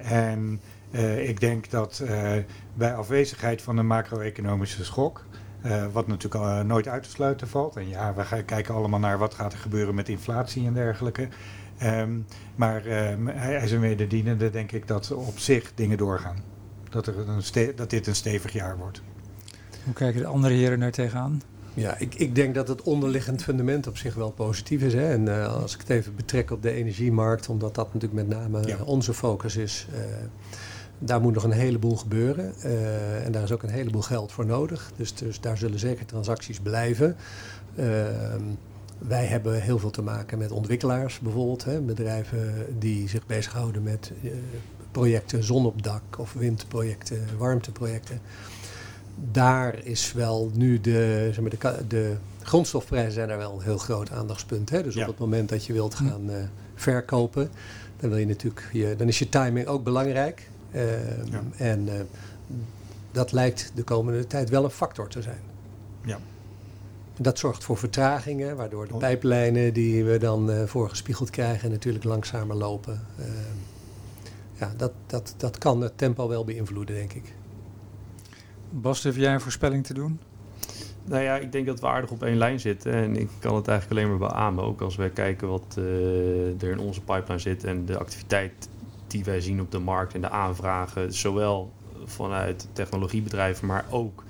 en 0.04 0.62
ik 1.18 1.40
denk 1.40 1.70
dat 1.70 2.04
bij 2.74 2.96
afwezigheid 2.96 3.62
van 3.62 3.78
een 3.78 3.88
macro-economische 3.88 4.84
schok, 4.84 5.26
wat 5.92 6.08
natuurlijk 6.08 6.64
nooit 6.64 6.88
uit 6.88 7.04
te 7.04 7.10
sluiten 7.10 7.48
valt. 7.48 7.76
En 7.76 7.90
ja, 7.90 8.14
we 8.14 8.44
kijken 8.44 8.74
allemaal 8.74 9.00
naar 9.00 9.18
wat 9.18 9.34
gaat 9.34 9.54
er 9.54 9.60
gebeuren 9.60 9.96
met 9.96 10.10
inflatie 10.10 10.66
en 10.66 10.74
dergelijke. 10.74 11.28
Um, 11.84 12.26
maar 12.56 13.12
um, 13.12 13.28
hij 13.28 13.64
is 13.64 13.72
een 13.72 13.80
wederdienende, 13.80 14.50
denk 14.50 14.72
ik, 14.72 14.88
dat 14.88 15.12
op 15.12 15.40
zich 15.40 15.72
dingen 15.76 15.98
doorgaan. 15.98 16.44
Dat, 16.90 17.08
er 17.08 17.30
een 17.30 17.76
dat 17.76 17.90
dit 17.90 18.08
een 18.08 18.16
stevig 18.16 18.54
jaar 18.54 18.78
wordt. 18.78 19.02
Hoe 19.84 19.94
kijken 19.94 20.22
de 20.22 20.28
andere 20.28 20.54
heren 20.54 20.82
er 20.82 20.92
tegenaan? 20.92 21.42
Ja, 21.74 21.98
ik, 21.98 22.16
ik 22.16 22.36
denk 22.36 22.56
dat 22.56 22.68
het 22.68 22.82
onderliggend 22.82 23.44
fundament 23.44 23.88
op 23.88 23.98
zich 23.98 24.16
wel 24.16 24.32
positief 24.32 24.82
is. 24.82 24.94
Hè? 24.94 25.12
En 25.12 25.26
uh, 25.26 25.54
als 25.62 25.74
ik 25.74 25.80
het 25.80 25.90
even 25.90 26.16
betrek 26.16 26.52
op 26.52 26.62
de 26.62 26.72
energiemarkt, 26.72 27.50
omdat 27.50 27.76
dat 27.76 27.94
natuurlijk 27.94 28.28
met 28.28 28.40
name 28.40 28.68
ja. 28.68 28.78
onze 28.84 29.14
focus 29.14 29.56
is 29.56 29.88
daar 31.04 31.22
moet 31.22 31.34
nog 31.34 31.44
een 31.44 31.52
heleboel 31.52 31.98
gebeuren. 31.98 32.54
Uh, 32.66 33.26
en 33.26 33.32
daar 33.32 33.44
is 33.44 33.52
ook 33.52 33.64
een 33.64 33.70
heleboel 33.70 34.02
geld 34.02 34.32
voor 34.32 34.46
nodig. 34.46 34.92
Dus, 34.96 35.14
dus 35.14 35.40
daar 35.40 35.58
zullen 35.58 35.80
zeker 35.80 36.06
transacties 36.06 36.60
blijven. 36.60 37.16
Uh, 37.76 37.86
wij 38.98 39.26
hebben 39.26 39.62
heel 39.62 39.80
veel 39.80 39.90
te 39.90 40.02
maken 40.02 40.38
met 40.38 40.52
ontwikkelaars 40.52 41.20
bijvoorbeeld. 41.20 41.64
Hè, 41.64 41.82
bedrijven 41.82 42.66
die 42.80 43.10
zich 43.10 43.26
bezighouden 43.26 43.84
met 43.84 44.12
projecten 44.92 45.44
zon 45.44 45.66
op 45.66 45.84
dak 45.84 46.02
of 46.18 46.34
windprojecten, 46.34 47.28
warmteprojecten. 47.38 48.22
Daar 49.32 49.86
is 49.86 50.14
wel 50.14 50.52
nu 50.54 50.82
de, 50.82 51.30
zeg 51.34 51.40
maar, 51.42 51.50
de, 51.50 51.88
de 51.88 52.16
grondstofprijzen 52.42 53.12
zijn 53.12 53.28
daar 53.28 53.38
wel 53.38 53.54
een 53.54 53.64
heel 53.64 53.78
groot 53.78 54.12
aandachtspunt. 54.12 54.70
Hè? 54.70 54.84
Dus 54.84 54.94
ja. 54.94 55.02
op 55.02 55.08
het 55.08 55.20
moment 55.20 55.50
dat 55.50 55.66
je 55.66 55.74
wilt 55.74 55.96
gaan 55.96 56.30
verkopen, 56.76 57.50
dan, 58.00 58.10
wil 58.10 58.20
je 58.20 58.26
natuurlijk 58.26 58.70
je, 58.72 58.96
dan 58.98 59.08
is 59.08 59.20
je 59.20 59.30
timing 59.30 59.68
ook 59.68 59.84
belangrijk. 59.84 60.50
Ehm, 60.72 61.32
ja. 61.32 61.44
En 61.58 61.90
eh, 61.90 62.02
dat 63.12 63.32
lijkt 63.32 63.72
de 63.76 63.84
komende 63.84 64.28
tijd 64.28 64.50
wel 64.50 64.64
een 64.64 64.70
factor 64.70 65.08
te 65.08 65.22
zijn. 65.22 65.42
Ja. 66.06 66.20
Dat 67.18 67.40
zorgt 67.40 67.64
voor 67.64 67.78
vertragingen, 67.78 68.56
waardoor 68.56 68.88
de 68.88 68.94
oh. 68.94 69.00
pijplijnen 69.00 69.74
die 69.74 70.04
we 70.04 70.18
dan 70.18 70.52
uh, 70.52 70.64
voorgespiegeld 70.64 71.30
krijgen 71.30 71.72
natuurlijk 71.72 72.04
langzamer 72.04 72.56
lopen. 72.56 73.02
Uh, 73.20 73.26
ja, 74.54 74.74
dat, 74.78 74.92
dat, 75.08 75.34
dat 75.38 75.58
kan 75.58 75.82
het 75.82 75.98
tempo 75.98 76.28
wel 76.28 76.44
beïnvloeden, 76.44 76.96
denk 76.96 77.14
ik. 77.14 77.34
Bas, 78.74 79.04
heb 79.04 79.16
jij 79.16 79.34
een 79.34 79.42
voorspelling 79.42 79.86
te 79.86 79.94
doen? 79.94 80.20
Nou 81.04 81.24
ja, 81.24 81.36
ik 81.36 81.52
denk 81.52 81.66
dat 81.66 81.80
we 81.80 81.88
aardig 81.88 82.12
op 82.12 82.24
één 82.24 82.38
lijn 82.38 82.60
zitten. 82.60 82.94
En 82.94 83.16
ik 83.16 83.30
kan 83.40 83.56
het 83.56 83.68
eigenlijk 83.68 84.00
alleen 84.00 84.18
maar 84.18 84.30
beamen. 84.30 84.64
Ook 84.64 84.82
als 84.82 84.96
we 84.96 85.10
kijken 85.10 85.48
wat 85.48 85.76
uh, 85.78 86.62
er 86.62 86.72
in 86.72 86.80
onze 86.80 87.02
pipeline 87.02 87.40
zit 87.40 87.64
en 87.64 87.86
de 87.86 87.98
activiteit 87.98 88.70
die 89.08 89.24
wij 89.24 89.42
zien 89.42 89.62
op 89.62 89.72
de 89.72 89.80
markt 89.80 90.14
en 90.14 90.22
de 90.22 90.30
aanvragen, 90.30 91.14
zowel 91.14 91.72
vanuit 92.06 92.68
technologiebedrijven, 92.74 93.68
maar 93.68 93.86
ook 93.90 94.24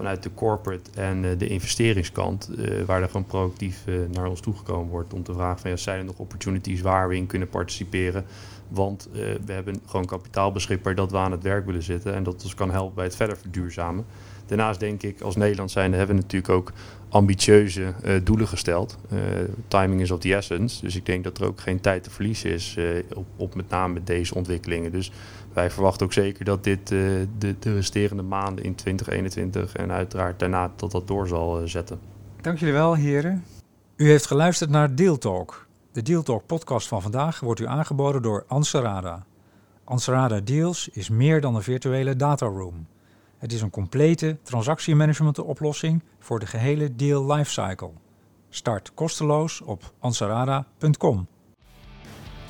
vanuit 0.00 0.22
de 0.22 0.34
corporate 0.34 0.90
en 0.94 1.24
uh, 1.24 1.30
de 1.38 1.46
investeringskant, 1.46 2.50
uh, 2.58 2.84
waar 2.84 3.02
er 3.02 3.06
gewoon 3.06 3.26
proactief 3.26 3.84
uh, 3.86 3.94
naar 4.12 4.26
ons 4.26 4.40
toegekomen 4.40 4.90
wordt 4.90 5.14
om 5.14 5.22
te 5.22 5.32
vragen 5.32 5.60
van 5.60 5.70
ja, 5.70 5.76
zijn 5.76 5.98
er 5.98 6.04
nog 6.04 6.18
opportunities 6.18 6.80
waar 6.80 7.08
we 7.08 7.16
in 7.16 7.26
kunnen 7.26 7.48
participeren? 7.48 8.24
Want 8.68 9.08
we 9.44 9.52
hebben 9.52 9.80
gewoon 9.86 10.06
kapitaal 10.06 10.52
beschikbaar 10.52 10.94
dat 10.94 11.10
we 11.10 11.16
aan 11.16 11.32
het 11.32 11.42
werk 11.42 11.66
willen 11.66 11.82
zitten 11.82 12.14
en 12.14 12.22
dat 12.22 12.42
ons 12.42 12.54
kan 12.54 12.70
helpen 12.70 12.94
bij 12.94 13.04
het 13.04 13.16
verder 13.16 13.36
verduurzamen. 13.36 14.04
Daarnaast 14.46 14.80
denk 14.80 15.02
ik, 15.02 15.20
als 15.20 15.36
Nederland 15.36 15.70
zijn, 15.70 15.92
hebben 15.92 16.16
we 16.16 16.22
natuurlijk 16.22 16.52
ook 16.52 16.72
ambitieuze 17.10 17.94
uh, 18.04 18.20
doelen 18.24 18.48
gesteld. 18.48 18.98
Uh, 19.12 19.20
timing 19.68 20.00
is 20.00 20.10
of 20.10 20.18
the 20.18 20.34
essence. 20.34 20.80
Dus 20.80 20.96
ik 20.96 21.06
denk 21.06 21.24
dat 21.24 21.38
er 21.38 21.46
ook 21.46 21.60
geen 21.60 21.80
tijd 21.80 22.02
te 22.02 22.10
verliezen 22.10 22.50
is 22.50 22.76
uh, 22.78 23.02
op, 23.14 23.26
op, 23.36 23.54
met 23.54 23.68
name 23.68 24.02
deze 24.04 24.34
ontwikkelingen. 24.34 24.92
Dus 24.92 25.12
wij 25.52 25.70
verwachten 25.70 26.06
ook 26.06 26.12
zeker 26.12 26.44
dat 26.44 26.64
dit 26.64 26.88
de, 26.88 27.26
de, 27.38 27.74
resterende 27.74 28.22
maanden 28.22 28.64
in 28.64 28.74
2021 28.74 29.74
en 29.74 29.92
uiteraard 29.92 30.38
daarna 30.38 30.72
tot 30.76 30.90
dat 30.90 31.06
door 31.06 31.28
zal 31.28 31.68
zetten. 31.68 31.98
Dank 32.40 32.58
jullie 32.58 32.74
wel, 32.74 32.94
heren. 32.94 33.44
U 33.96 34.08
heeft 34.08 34.26
geluisterd 34.26 34.70
naar 34.70 34.94
Deal 34.94 35.18
Talk. 35.18 35.66
De 35.92 36.02
Deal 36.02 36.22
Talk 36.22 36.46
podcast 36.46 36.88
van 36.88 37.02
vandaag 37.02 37.40
wordt 37.40 37.60
u 37.60 37.66
aangeboden 37.66 38.22
door 38.22 38.44
Anserada. 38.48 39.24
Anserada 39.84 40.40
Deals 40.40 40.88
is 40.88 41.08
meer 41.08 41.40
dan 41.40 41.54
een 41.54 41.62
virtuele 41.62 42.16
dataroom. 42.16 42.86
Het 43.40 43.52
is 43.52 43.62
een 43.62 43.70
complete 43.70 44.38
transactiemanagement-oplossing 44.42 46.02
voor 46.18 46.38
de 46.38 46.46
gehele 46.46 46.94
deal 46.96 47.32
lifecycle. 47.32 47.90
Start 48.48 48.94
kosteloos 48.94 49.60
op 49.60 49.94
ansarada.com. 49.98 51.26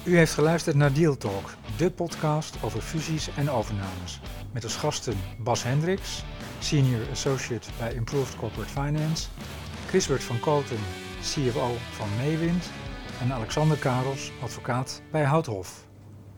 U 0.04 0.16
heeft 0.16 0.32
geluisterd 0.32 0.76
naar 0.76 0.92
Deal 0.92 1.16
Talk, 1.16 1.54
de 1.76 1.90
podcast 1.90 2.56
over 2.62 2.80
fusies 2.80 3.34
en 3.36 3.50
overnames. 3.50 4.20
Met 4.52 4.64
als 4.64 4.76
gasten 4.76 5.14
Bas 5.38 5.62
Hendricks, 5.62 6.24
Senior 6.58 7.10
Associate 7.10 7.68
bij 7.78 7.94
Improved 7.94 8.36
Corporate 8.36 8.70
Finance, 8.70 9.28
Chrisbert 9.86 10.24
van 10.24 10.40
Koten, 10.40 10.78
CFO 11.20 11.70
van 11.90 12.08
Meewind 12.16 12.70
en 13.20 13.32
Alexander 13.32 13.76
Karels, 13.76 14.32
advocaat 14.42 15.02
bij 15.10 15.24
Houthof. 15.24 15.89